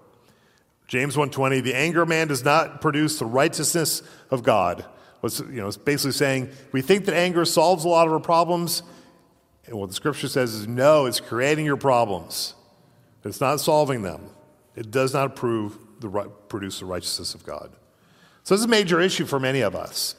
[0.87, 4.85] James 1:20, the anger man does not produce the righteousness of God.
[5.21, 8.19] What's, you know, it's basically saying we think that anger solves a lot of our
[8.19, 8.83] problems,
[9.65, 12.55] and what the scripture says is no, it's creating your problems.
[13.23, 14.29] It's not solving them.
[14.75, 16.09] It does not prove the,
[16.47, 17.71] produce the righteousness of God.
[18.49, 20.15] So, this is a major issue for many of us.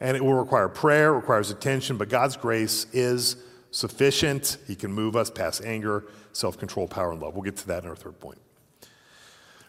[0.00, 3.36] And it will require prayer, requires attention, but God's grace is
[3.70, 4.58] sufficient.
[4.66, 7.34] He can move us past anger, self control, power, and love.
[7.34, 8.40] We'll get to that in our third point.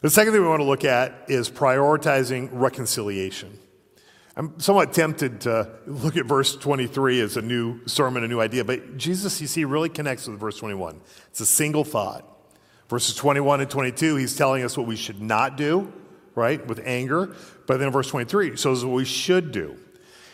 [0.01, 3.59] The second thing we want to look at is prioritizing reconciliation.
[4.35, 8.65] I'm somewhat tempted to look at verse 23 as a new sermon, a new idea,
[8.65, 10.99] but Jesus, you see, really connects with verse 21.
[11.27, 12.25] It's a single thought.
[12.89, 15.93] Verses 21 and 22, he's telling us what we should not do,
[16.35, 17.35] right, with anger.
[17.67, 19.77] But then verse 23 shows what we should do.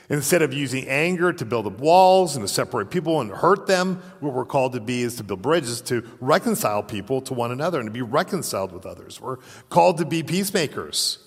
[0.08, 4.02] Instead of using anger to build up walls and to separate people and hurt them,
[4.20, 7.80] what we're called to be is to build bridges, to reconcile people to one another
[7.80, 9.20] and to be reconciled with others.
[9.20, 9.38] We're
[9.70, 11.20] called to be peacemakers.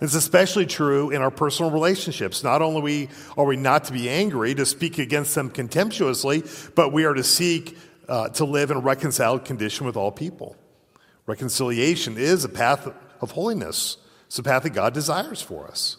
[0.00, 2.42] It's especially true in our personal relationships.
[2.42, 6.42] Not only are we not to be angry, to speak against them contemptuously,
[6.74, 10.56] but we are to seek uh, to live in a reconciled condition with all people.
[11.26, 13.96] Reconciliation is a path of holiness.
[14.26, 15.98] It's a path that God desires for us.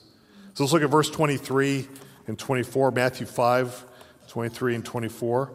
[0.54, 1.88] So let's look at verse 23
[2.28, 3.86] and 24, Matthew 5,
[4.28, 5.52] 23 and 24.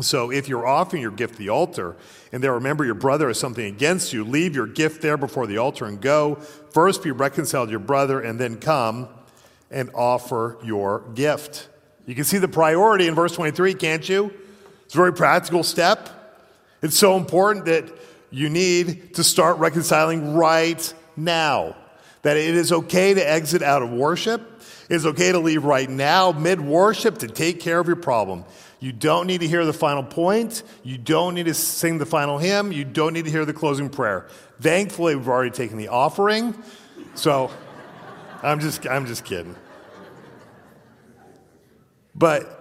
[0.00, 1.96] So if you're offering your gift the altar
[2.30, 5.58] and there remember your brother has something against you, leave your gift there before the
[5.58, 6.34] altar and go.
[6.34, 9.08] First be reconciled to your brother and then come
[9.70, 11.68] and offer your gift.
[12.04, 14.32] You can see the priority in verse 23, can't you?
[14.84, 16.08] It's a very practical step.
[16.82, 17.84] It's so important that
[18.30, 21.76] you need to start reconciling right now.
[22.22, 24.62] That it is okay to exit out of worship.
[24.88, 28.44] It's okay to leave right now, mid worship, to take care of your problem.
[28.78, 30.62] You don't need to hear the final point.
[30.82, 32.72] You don't need to sing the final hymn.
[32.72, 34.26] You don't need to hear the closing prayer.
[34.60, 36.54] Thankfully, we've already taken the offering.
[37.14, 37.50] So
[38.42, 39.56] I'm just, I'm just kidding.
[42.14, 42.52] But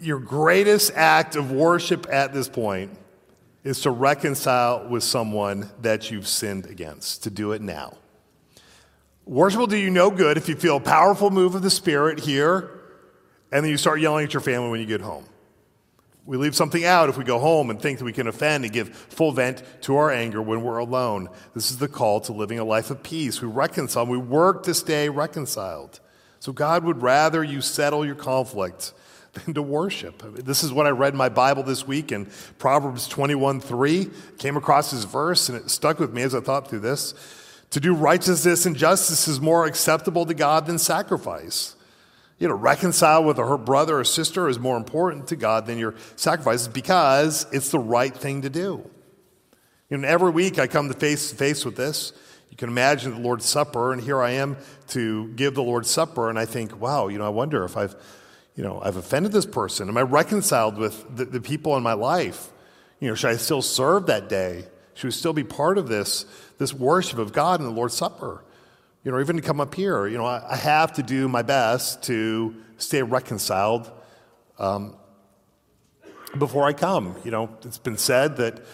[0.00, 2.90] your greatest act of worship at this point
[3.64, 7.96] is to reconcile with someone that you've sinned against, to do it now.
[9.24, 12.20] Worship will do you no good if you feel a powerful move of the Spirit
[12.20, 12.70] here
[13.50, 15.24] and then you start yelling at your family when you get home.
[16.26, 18.72] We leave something out if we go home and think that we can offend and
[18.72, 21.28] give full vent to our anger when we're alone.
[21.54, 23.40] This is the call to living a life of peace.
[23.40, 26.00] We reconcile, we work to stay reconciled.
[26.40, 28.92] So God would rather you settle your conflict
[29.34, 30.22] than to worship.
[30.44, 32.26] This is what I read in my Bible this week in
[32.58, 34.10] Proverbs 21 3.
[34.38, 37.14] Came across this verse and it stuck with me as I thought through this.
[37.70, 41.74] To do righteousness and justice is more acceptable to God than sacrifice.
[42.38, 45.94] You know, reconcile with her brother or sister is more important to God than your
[46.16, 48.88] sacrifices because it's the right thing to do.
[49.90, 52.12] You know, every week I come to face to face with this.
[52.50, 54.56] You can imagine the Lord's Supper, and here I am
[54.88, 57.96] to give the Lord's Supper, and I think, wow, you know, I wonder if I've,
[58.54, 59.88] you know, I've offended this person.
[59.88, 62.50] Am I reconciled with the, the people in my life?
[63.00, 64.66] You know, should I still serve that day?
[64.94, 66.24] Should we still be part of this,
[66.58, 68.44] this worship of God in the Lord's Supper?
[69.02, 71.42] You know, even to come up here, you know, I, I have to do my
[71.42, 73.90] best to stay reconciled
[74.58, 74.96] um,
[76.38, 77.16] before I come.
[77.24, 78.64] You know, it's been said that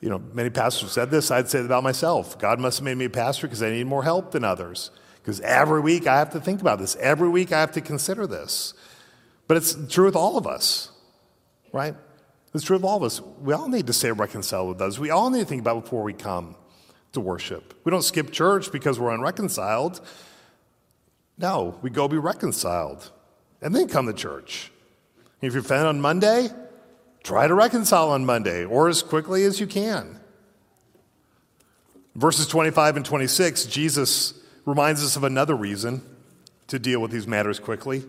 [0.00, 1.30] you know, many pastors said this.
[1.30, 2.38] I'd say it about myself.
[2.38, 4.90] God must have made me a pastor because I need more help than others.
[5.22, 6.96] Because every week I have to think about this.
[6.96, 8.72] Every week I have to consider this.
[9.50, 10.92] But it's true with all of us,
[11.72, 11.96] right?
[12.54, 13.20] It's true with all of us.
[13.20, 15.00] We all need to stay reconciled with others.
[15.00, 16.54] We all need to think about before we come
[17.14, 17.74] to worship.
[17.82, 20.02] We don't skip church because we're unreconciled.
[21.36, 23.10] No, we go be reconciled
[23.60, 24.70] and then come to church.
[25.42, 26.50] If you're offended on Monday,
[27.22, 30.18] Try to reconcile on Monday or as quickly as you can.
[32.14, 34.34] Verses 25 and 26, Jesus
[34.64, 36.02] reminds us of another reason
[36.68, 38.04] to deal with these matters quickly.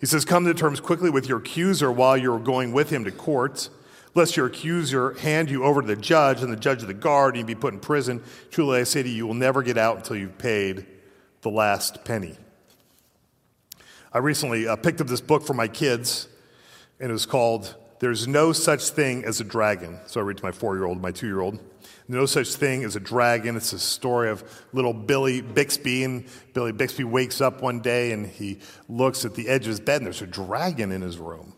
[0.00, 3.12] He says, Come to terms quickly with your accuser while you're going with him to
[3.12, 3.68] court,
[4.14, 7.34] lest your accuser hand you over to the judge and the judge of the guard
[7.34, 8.22] and you be put in prison.
[8.50, 10.86] Truly, I say to you, you will never get out until you've paid
[11.42, 12.36] the last penny.
[14.12, 16.28] I recently uh, picked up this book for my kids,
[17.00, 19.98] and it was called there's no such thing as a dragon.
[20.06, 21.58] So I read to my four year old, my two year old.
[22.08, 23.56] No such thing as a dragon.
[23.56, 26.04] It's a story of little Billy Bixbee.
[26.04, 29.80] And Billy Bixbee wakes up one day and he looks at the edge of his
[29.80, 31.54] bed and there's a dragon in his room.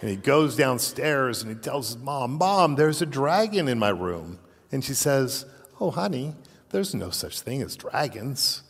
[0.00, 3.90] And he goes downstairs and he tells his mom, Mom, there's a dragon in my
[3.90, 4.38] room.
[4.72, 5.44] And she says,
[5.80, 6.34] Oh, honey,
[6.70, 8.62] there's no such thing as dragons.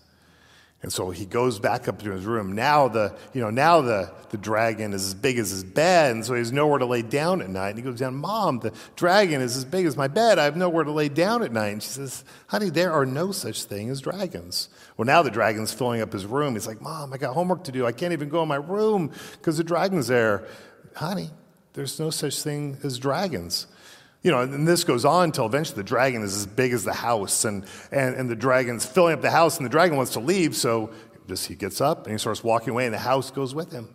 [0.85, 2.53] And so he goes back up to his room.
[2.53, 6.23] Now the, you know, now the, the dragon is as big as his bed, and
[6.23, 7.71] so he has nowhere to lay down at night.
[7.71, 10.39] And he goes down, Mom, the dragon is as big as my bed.
[10.39, 11.69] I have nowhere to lay down at night.
[11.73, 14.69] And she says, Honey, there are no such thing as dragons.
[14.99, 16.53] Well, now the dragon's filling up his room.
[16.53, 17.87] He's like, Mom, I got homework to do.
[17.87, 20.47] I can't even go in my room because the dragon's there.
[20.95, 21.31] Honey,
[21.73, 23.69] there's no such thing as dragons
[24.25, 26.95] you know, and this goes on until eventually the dragon is as big as the
[26.95, 30.21] house, and, and, and the dragon's filling up the house, and the dragon wants to
[30.21, 30.91] leave, so
[31.29, 33.95] just he gets up and he starts walking away, and the house goes with him.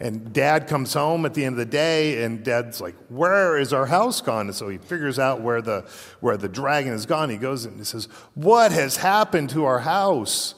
[0.00, 3.72] And dad comes home at the end of the day, and dad's like, Where is
[3.72, 4.48] our house gone?
[4.48, 5.88] And so he figures out where the,
[6.18, 7.30] where the dragon is gone.
[7.30, 10.56] He goes and he says, What has happened to our house?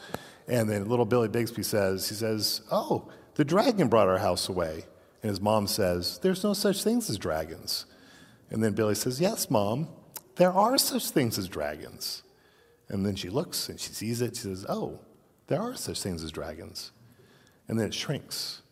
[0.49, 4.87] And then little Billy Bixbee says, he says, Oh, the dragon brought our house away.
[5.23, 7.85] And his mom says, There's no such things as dragons.
[8.55, 9.89] And then Billy says, Yes, mom,
[10.37, 12.23] there are such things as dragons.
[12.89, 14.37] And then she looks and she sees it.
[14.37, 15.01] She says, Oh,
[15.49, 16.93] there are such things as dragons.
[17.67, 18.63] And then it shrinks.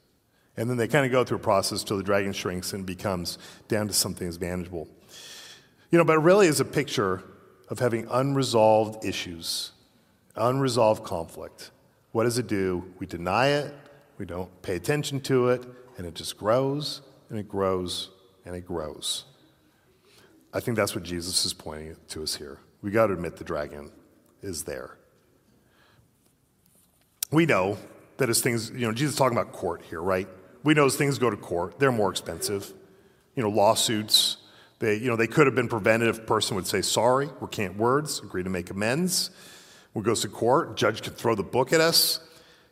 [0.56, 3.38] And then they kind of go through a process till the dragon shrinks and becomes
[3.66, 4.86] down to something that's manageable.
[5.90, 7.24] You know, but it really is a picture
[7.68, 9.72] of having unresolved issues,
[10.36, 11.72] unresolved conflict.
[12.12, 12.84] What does it do?
[13.00, 13.74] We deny it,
[14.16, 15.66] we don't pay attention to it,
[15.98, 18.10] and it just grows and it grows
[18.44, 19.24] and it grows.
[20.52, 22.58] I think that's what Jesus is pointing to us here.
[22.82, 23.90] We got to admit the dragon
[24.42, 24.96] is there.
[27.30, 27.78] We know
[28.18, 30.28] that as things, you know, Jesus talking about court here, right?
[30.62, 32.72] We know as things go to court, they're more expensive.
[33.34, 34.36] You know, lawsuits,
[34.78, 37.76] they, you know, they could have been prevented if a person would say sorry, recant
[37.76, 39.30] words, agree to make amends.
[39.94, 42.20] We go to court, judge could throw the book at us.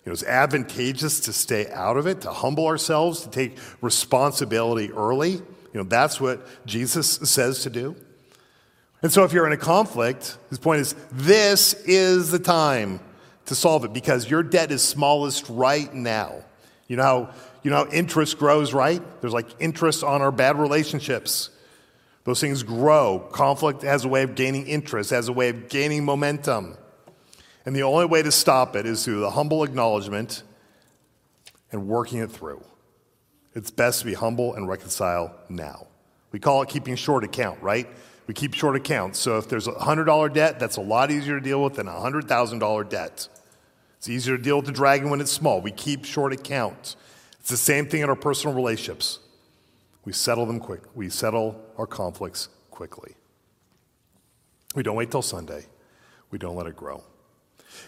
[0.05, 4.91] You know, it's advantageous to stay out of it, to humble ourselves, to take responsibility
[4.93, 5.41] early.
[5.73, 7.97] You know, that's what Jesus says to do.
[9.03, 13.01] And so if you're in a conflict, his point is this is the time
[13.47, 16.45] to solve it because your debt is smallest right now.
[16.87, 17.31] You know how,
[17.63, 19.03] you know how interest grows, right?
[19.21, 21.51] There's like interest on our bad relationships.
[22.25, 23.27] Those things grow.
[23.33, 26.77] Conflict has a way of gaining interest, has a way of gaining momentum.
[27.65, 30.43] And the only way to stop it is through the humble acknowledgement
[31.73, 32.63] and working it through.
[33.55, 35.87] It's best to be humble and reconcile now.
[36.33, 37.89] We call it keeping short account, right?
[38.27, 39.19] We keep short accounts.
[39.19, 41.93] So if there's a $100 debt, that's a lot easier to deal with than a
[41.93, 43.29] $100,000 debt.
[43.99, 45.61] It's easier to deal with the dragon when it's small.
[45.61, 46.97] We keep short accounts.
[47.41, 49.19] It's the same thing in our personal relationships.
[50.05, 50.83] We settle them quick.
[50.95, 53.17] We settle our conflicts quickly.
[54.75, 55.67] We don't wait till Sunday.
[56.31, 57.03] We don't let it grow.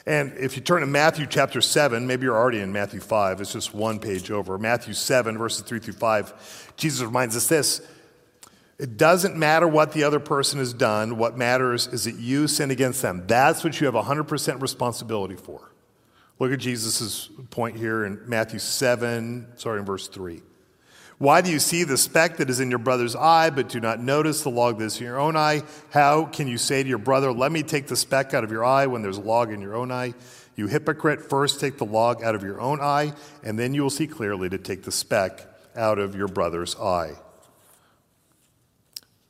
[0.06, 3.52] And if you turn to Matthew chapter 7, maybe you're already in Matthew 5, it's
[3.52, 4.58] just one page over.
[4.58, 7.80] Matthew 7, verses 3 through 5, Jesus reminds us this
[8.78, 11.16] it doesn't matter what the other person has done.
[11.16, 13.24] What matters is that you sin against them.
[13.28, 15.70] That's what you have 100% responsibility for.
[16.40, 20.42] Look at Jesus' point here in Matthew 7, sorry, in verse 3.
[21.22, 24.00] Why do you see the speck that is in your brother's eye, but do not
[24.00, 25.62] notice the log that is in your own eye?
[25.90, 28.64] How can you say to your brother, Let me take the speck out of your
[28.64, 30.14] eye when there's a log in your own eye?
[30.56, 33.12] You hypocrite, first take the log out of your own eye,
[33.44, 35.46] and then you will see clearly to take the speck
[35.76, 37.12] out of your brother's eye.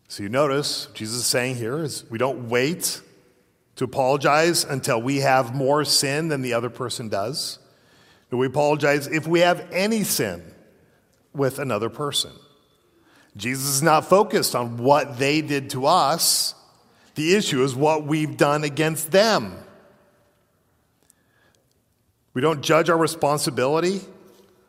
[0.09, 3.03] So you notice, Jesus is saying here is we don't wait
[3.77, 7.59] to apologize until we have more sin than the other person does.
[8.31, 10.43] We apologize if we have any sin
[11.35, 12.33] with another person.
[13.37, 16.55] Jesus is not focused on what they did to us.
[17.15, 19.57] The issue is what we've done against them.
[22.35, 24.01] We don't judge our responsibility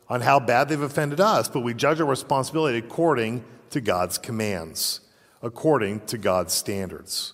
[0.09, 4.99] on how bad they've offended us, but we judge our responsibility according to God's commands,
[5.41, 7.33] according to God's standards.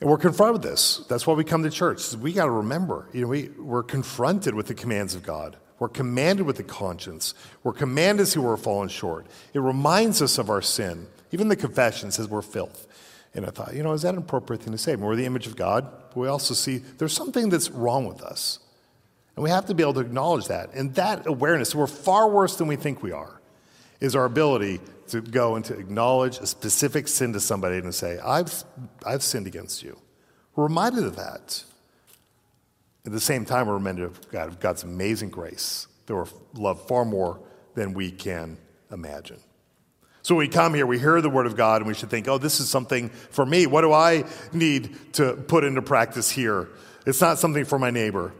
[0.00, 1.04] And we're confronted with this.
[1.08, 2.12] That's why we come to church.
[2.14, 5.56] We got to remember, you know, we, we're confronted with the commands of God.
[5.78, 7.34] We're commanded with a conscience.
[7.62, 9.26] We're commanded who we're fallen short.
[9.52, 11.06] It reminds us of our sin.
[11.32, 12.86] Even the confession says we're filth.
[13.34, 14.96] And I thought, you know, is that an appropriate thing to say?
[14.96, 18.60] We're the image of God, but we also see there's something that's wrong with us.
[19.36, 20.72] And we have to be able to acknowledge that.
[20.72, 23.42] And that awareness, we're far worse than we think we are,
[24.00, 28.18] is our ability to go and to acknowledge a specific sin to somebody and say,
[28.18, 28.64] I've,
[29.04, 29.98] I've sinned against you.
[30.54, 31.62] We're reminded of that.
[33.06, 36.88] At the same time, we're reminded of, God, of God's amazing grace that we're loved
[36.88, 37.40] far more
[37.74, 38.58] than we can
[38.90, 39.38] imagine.
[40.22, 42.36] So we come here, we hear the word of God, and we should think, oh,
[42.36, 43.68] this is something for me.
[43.68, 46.68] What do I need to put into practice here?
[47.06, 48.32] It's not something for my neighbor.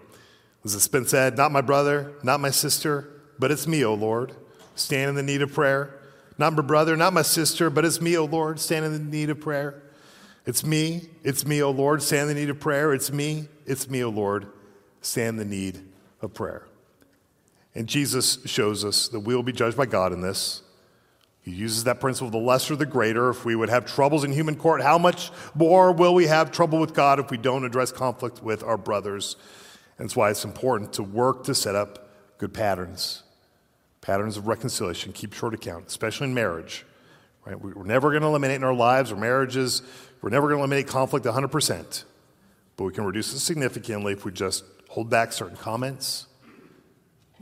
[0.65, 3.09] As it's been said, not my brother, not my sister,
[3.39, 4.33] but it's me, O Lord.
[4.75, 6.01] Stand in the need of prayer.
[6.39, 8.59] Not my brother, not my sister, but it's me, O Lord.
[8.59, 9.81] Stand in the need of prayer.
[10.45, 12.03] It's me, it's me, O Lord.
[12.03, 12.93] Stand in the need of prayer.
[12.93, 14.49] It's me, it's me, O Lord
[15.07, 15.81] stand the need
[16.21, 16.67] of prayer.
[17.75, 20.63] And Jesus shows us that we will be judged by God in this.
[21.43, 23.31] He uses that principle the lesser the greater.
[23.31, 26.81] If we would have troubles in human court, how much more will we have trouble
[26.81, 29.37] with God if we don't address conflict with our brothers?
[29.99, 33.23] And that's why it's important to work to set up good patterns,
[34.01, 36.85] patterns of reconciliation, keep short account, especially in marriage.
[37.45, 37.61] Right?
[37.61, 39.83] We're never going to eliminate in our lives or marriages,
[40.21, 42.05] we're never going to eliminate conflict 100%,
[42.77, 46.27] but we can reduce it significantly if we just hold back certain comments,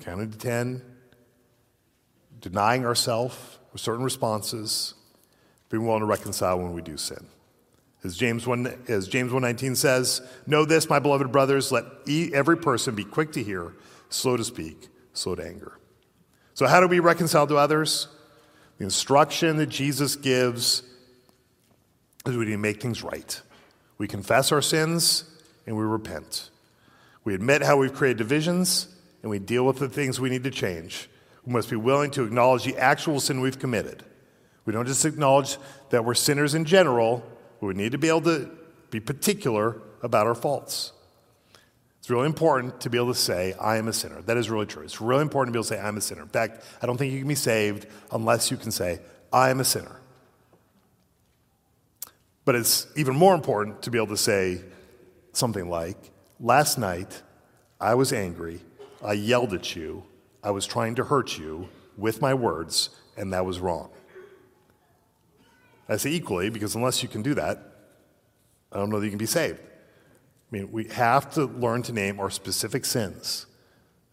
[0.00, 0.82] counting to 10,
[2.40, 4.94] denying ourselves with certain responses,
[5.70, 7.26] being willing to reconcile when we do sin.
[8.04, 12.94] As James 1, as James 119 says, Know this, my beloved brothers, let every person
[12.94, 13.74] be quick to hear,
[14.10, 15.78] slow to speak, slow to anger.
[16.52, 18.08] So, how do we reconcile to others?
[18.78, 20.82] The instruction that Jesus gives
[22.26, 23.40] is we need to make things right.
[23.98, 25.24] We confess our sins
[25.66, 26.50] and we repent.
[27.24, 28.88] We admit how we've created divisions
[29.22, 31.08] and we deal with the things we need to change.
[31.46, 34.04] We must be willing to acknowledge the actual sin we've committed.
[34.66, 35.58] We don't just acknowledge
[35.90, 37.24] that we're sinners in general,
[37.60, 38.50] we need to be able to
[38.90, 40.92] be particular about our faults.
[41.98, 44.20] It's really important to be able to say, I am a sinner.
[44.22, 44.82] That is really true.
[44.82, 46.20] It's really important to be able to say, I'm a sinner.
[46.20, 49.00] In fact, I don't think you can be saved unless you can say,
[49.32, 50.00] I am a sinner.
[52.44, 54.60] But it's even more important to be able to say
[55.32, 55.96] something like,
[56.40, 57.22] Last night,
[57.80, 58.60] I was angry.
[59.04, 60.04] I yelled at you.
[60.42, 63.90] I was trying to hurt you with my words, and that was wrong.
[65.88, 67.58] I say equally because unless you can do that,
[68.72, 69.60] I don't know that you can be saved.
[69.60, 73.46] I mean, we have to learn to name our specific sins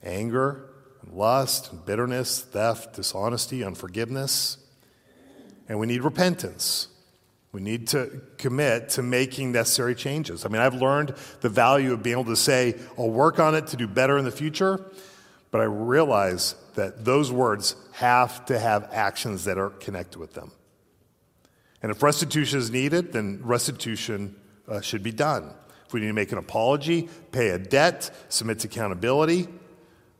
[0.03, 0.67] anger,
[1.03, 4.57] and lust, and bitterness, theft, dishonesty, unforgiveness.
[5.69, 6.87] And we need repentance.
[7.51, 10.45] We need to commit to making necessary changes.
[10.45, 13.67] I mean, I've learned the value of being able to say, I'll work on it
[13.67, 14.85] to do better in the future,
[15.51, 20.51] but I realize that those words have to have actions that are connected with them.
[21.81, 24.35] And if restitution is needed, then restitution
[24.67, 25.53] uh, should be done.
[25.85, 29.49] If we need to make an apology, pay a debt, submit to accountability,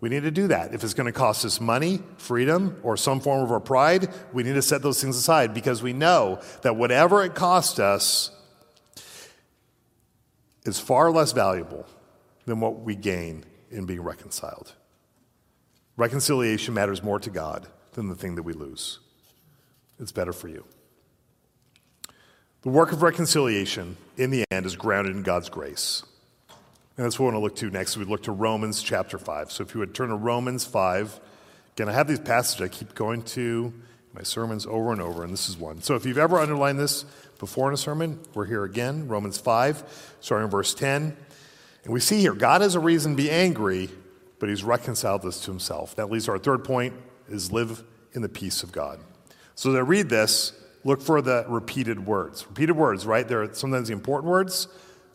[0.02, 0.74] we need to do that.
[0.74, 4.42] If it's going to cost us money, freedom, or some form of our pride, we
[4.42, 8.32] need to set those things aside because we know that whatever it costs us
[10.66, 11.86] is far less valuable
[12.46, 14.74] than what we gain in being reconciled.
[15.98, 19.00] Reconciliation matters more to God than the thing that we lose.
[20.00, 20.66] It's better for you.
[22.64, 26.04] The work of reconciliation, in the end, is grounded in God's grace.
[26.98, 27.98] And that's what we want to look to next.
[27.98, 29.52] We look to Romans chapter 5.
[29.52, 31.20] So if you would turn to Romans 5,
[31.76, 33.74] again, I have these passages I keep going to
[34.14, 35.82] my sermons over and over, and this is one.
[35.82, 37.06] So if you've ever underlined this
[37.40, 41.16] before in a sermon, we're here again, Romans 5, starting in verse 10.
[41.86, 43.90] And we see here, God has a reason to be angry,
[44.40, 45.96] but he's reconciled this to himself.
[45.96, 46.94] That leads to our third point,
[47.30, 47.84] is live
[48.14, 49.00] in the peace of God.
[49.56, 50.52] So as I read this,
[50.84, 52.46] look for the repeated words.
[52.48, 53.26] Repeated words, right?
[53.26, 54.68] They're sometimes the important words.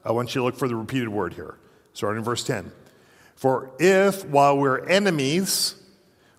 [0.05, 1.59] I want you to look for the repeated word here
[1.97, 2.71] starting in verse 10.
[3.37, 5.77] For if, while we're enemies,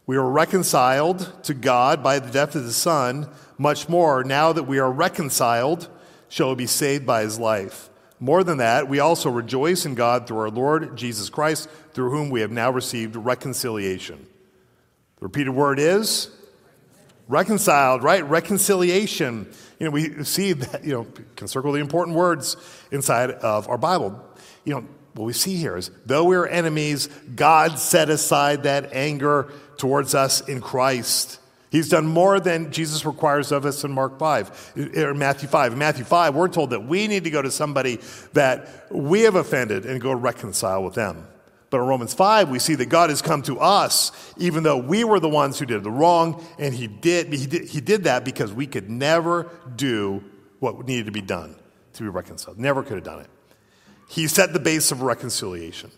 [0.05, 3.28] we are reconciled to God by the death of the Son,
[3.58, 5.89] much more, now that we are reconciled,
[6.30, 7.89] shall we be saved by his life.
[8.20, 12.30] More than that, we also rejoice in God through our Lord Jesus Christ, through whom
[12.30, 14.28] we have now received reconciliation.
[15.20, 16.30] The repeated word is
[17.28, 18.24] reconciled, right?
[18.24, 19.51] Reconciliation.
[19.80, 22.58] You know, we see that, you know, can circle the important words
[22.91, 24.24] inside of our Bible.
[24.64, 24.88] You know,
[25.18, 30.13] what we see here is though we are enemies, God set aside that anger towards
[30.15, 31.39] us in Christ.
[31.70, 35.74] He's done more than Jesus requires of us in Mark 5, or Matthew 5.
[35.74, 37.99] In Matthew 5, we're told that we need to go to somebody
[38.34, 41.28] that we have offended and go reconcile with them.
[41.70, 45.03] But in Romans 5, we see that God has come to us, even though we
[45.03, 48.24] were the ones who did the wrong, and he did, he did, he did that
[48.24, 50.24] because we could never do
[50.59, 51.55] what needed to be done
[51.93, 52.57] to be reconciled.
[52.57, 53.30] Never could have done it.
[54.08, 55.91] He set the base of reconciliation.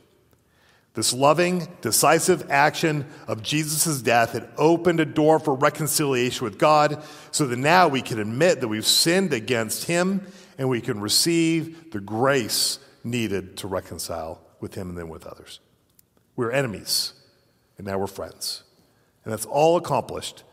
[0.96, 7.04] This loving, decisive action of Jesus' death had opened a door for reconciliation with God
[7.32, 10.26] so that now we can admit that we've sinned against Him
[10.58, 15.60] and we can receive the grace needed to reconcile with Him and then with others.
[16.36, 17.14] We're enemies,
[17.78, 18.64] and now we're friends.
[19.24, 20.44] And that's all accomplished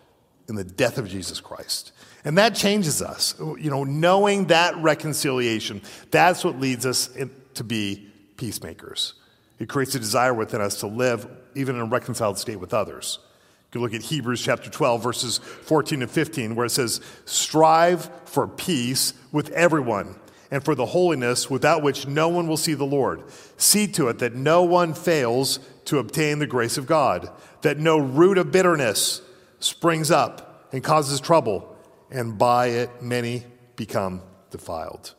[0.49, 1.93] in the death of Jesus Christ.
[2.25, 3.35] And that changes us.
[3.39, 5.81] You know, knowing that reconciliation,
[6.11, 7.09] that's what leads us
[7.57, 9.15] to be peacemakers.
[9.59, 13.19] It creates a desire within us to live even in a reconciled state with others.
[13.67, 18.11] You can look at Hebrews chapter 12, verses 14 and 15, where it says, Strive
[18.27, 20.17] for peace with everyone
[20.51, 23.25] and for the holiness without which no one will see the Lord.
[23.57, 27.29] See to it that no one fails to obtain the grace of God,
[27.63, 29.23] that no root of bitterness
[29.59, 31.77] springs up and causes trouble,
[32.11, 33.45] and by it many
[33.75, 35.16] become defiled.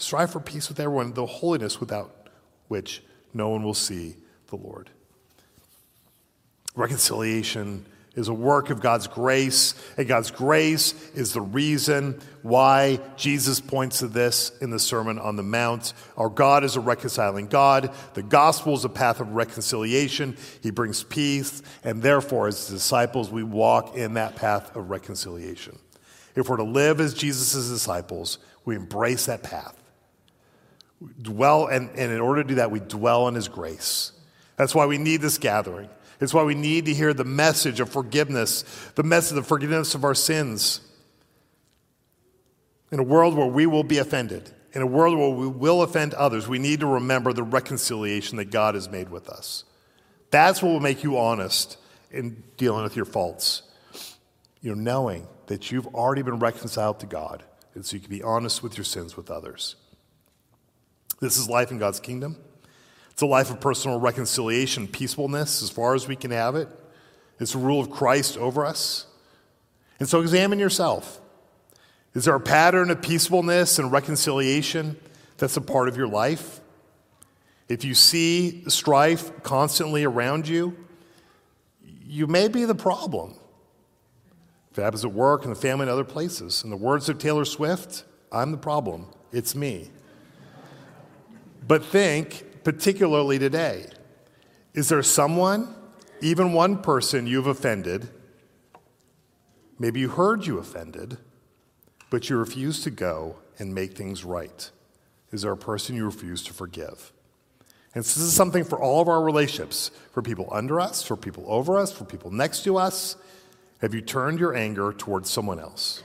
[0.00, 2.28] Strive for peace with everyone, the holiness without
[2.68, 3.02] which
[3.34, 4.88] no one will see the Lord.
[6.74, 7.84] Reconciliation
[8.14, 13.98] is a work of God's grace, and God's grace is the reason why Jesus points
[13.98, 15.92] to this in the Sermon on the Mount.
[16.16, 17.94] Our God is a reconciling God.
[18.14, 20.38] The gospel is a path of reconciliation.
[20.62, 25.78] He brings peace, and therefore, as disciples, we walk in that path of reconciliation.
[26.34, 29.76] If we're to live as Jesus' disciples, we embrace that path.
[31.22, 34.12] Dwell, and, and in order to do that, we dwell in His grace.
[34.56, 35.88] That's why we need this gathering.
[36.20, 38.62] It's why we need to hear the message of forgiveness,
[38.94, 40.82] the message of forgiveness of our sins.
[42.92, 46.12] In a world where we will be offended, in a world where we will offend
[46.14, 49.64] others, we need to remember the reconciliation that God has made with us.
[50.30, 51.78] That's what will make you honest
[52.10, 53.62] in dealing with your faults.
[54.60, 57.42] You know, knowing that you've already been reconciled to God,
[57.74, 59.76] and so you can be honest with your sins with others.
[61.20, 62.36] This is life in God's kingdom.
[63.10, 66.68] It's a life of personal reconciliation, peacefulness as far as we can have it.
[67.38, 69.06] It's the rule of Christ over us.
[69.98, 71.20] And so examine yourself.
[72.14, 74.96] Is there a pattern of peacefulness and reconciliation
[75.36, 76.60] that's a part of your life?
[77.68, 80.76] If you see strife constantly around you,
[82.02, 83.36] you may be the problem.
[84.72, 86.64] If it happens at work and the family and other places.
[86.64, 89.06] In the words of Taylor Swift, I'm the problem.
[89.32, 89.90] It's me.
[91.66, 93.86] But think, particularly today,
[94.74, 95.74] is there someone,
[96.20, 98.08] even one person you've offended?
[99.78, 101.18] Maybe you heard you offended,
[102.10, 104.70] but you refuse to go and make things right.
[105.32, 107.12] Is there a person you refuse to forgive?
[107.94, 111.44] And this is something for all of our relationships for people under us, for people
[111.48, 113.16] over us, for people next to us.
[113.80, 116.02] Have you turned your anger towards someone else?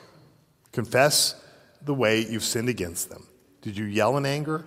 [0.72, 1.36] Confess
[1.82, 3.28] the way you've sinned against them.
[3.62, 4.66] Did you yell in anger?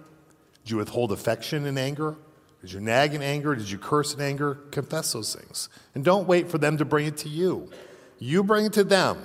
[0.69, 2.14] Did you withhold affection in anger?
[2.61, 3.55] Did you nag in anger?
[3.55, 4.57] Did you curse in anger?
[4.71, 5.71] Confess those things.
[5.95, 7.71] And don't wait for them to bring it to you.
[8.19, 9.16] You bring it to them.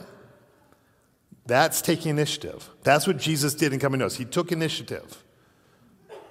[1.46, 2.70] That's taking initiative.
[2.84, 4.16] That's what Jesus did in coming to us.
[4.16, 5.22] He took initiative.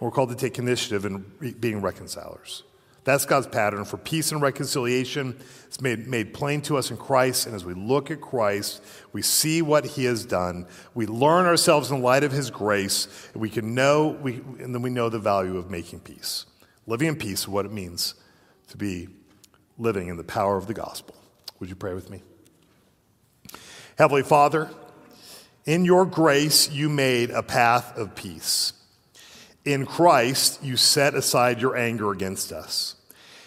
[0.01, 2.63] We're called to take initiative in being reconcilers.
[3.05, 5.37] That's God's pattern for peace and reconciliation.
[5.67, 7.47] It's made, made plain to us in Christ.
[7.47, 8.83] And as we look at Christ,
[9.13, 10.67] we see what he has done.
[10.95, 13.09] We learn ourselves in light of his grace.
[13.33, 16.47] And we can know, we, and then we know the value of making peace.
[16.87, 18.15] Living in peace, what it means
[18.69, 19.09] to be
[19.79, 21.17] living in the power of the gospel.
[21.59, 22.23] Would you pray with me?
[23.99, 24.71] Heavenly Father,
[25.65, 28.73] in your grace, you made a path of peace.
[29.65, 32.97] In Christ, you set aside your anger against us.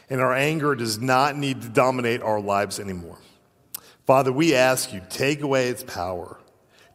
[0.09, 3.17] And our anger does not need to dominate our lives anymore.
[4.05, 6.39] Father, we ask you, take away its power,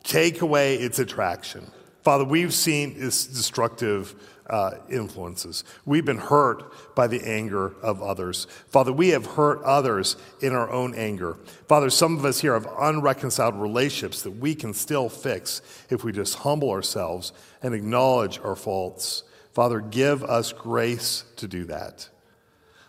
[0.04, 1.70] take away its attraction.
[2.02, 4.14] Father, we've seen its destructive
[4.50, 5.64] uh, influences.
[5.86, 8.46] We've been hurt by the anger of others.
[8.68, 11.38] Father, we have hurt others in our own anger.
[11.68, 16.12] Father, some of us here have unreconciled relationships that we can still fix if we
[16.12, 17.32] just humble ourselves
[17.62, 19.22] and acknowledge our faults.
[19.52, 22.08] Father, give us grace to do that.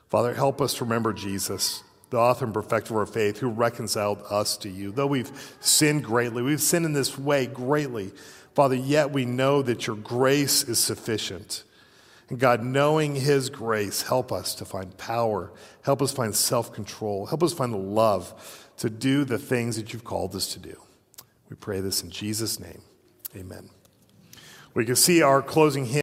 [0.10, 4.22] Father, help us to remember Jesus, the author and perfecter of our faith, who reconciled
[4.30, 4.92] us to you.
[4.92, 5.32] Though we've
[5.62, 8.12] sinned greatly, we've sinned in this way greatly,
[8.54, 11.64] Father, yet we know that your grace is sufficient.
[12.30, 15.52] And God, knowing His grace, help us to find power,
[15.84, 19.94] help us find self control, help us find the love to do the things that
[19.94, 20.82] you've called us to do.
[21.50, 22.82] We pray this in Jesus' name.
[23.36, 23.70] Amen.
[24.74, 26.00] We can see our closing hymn.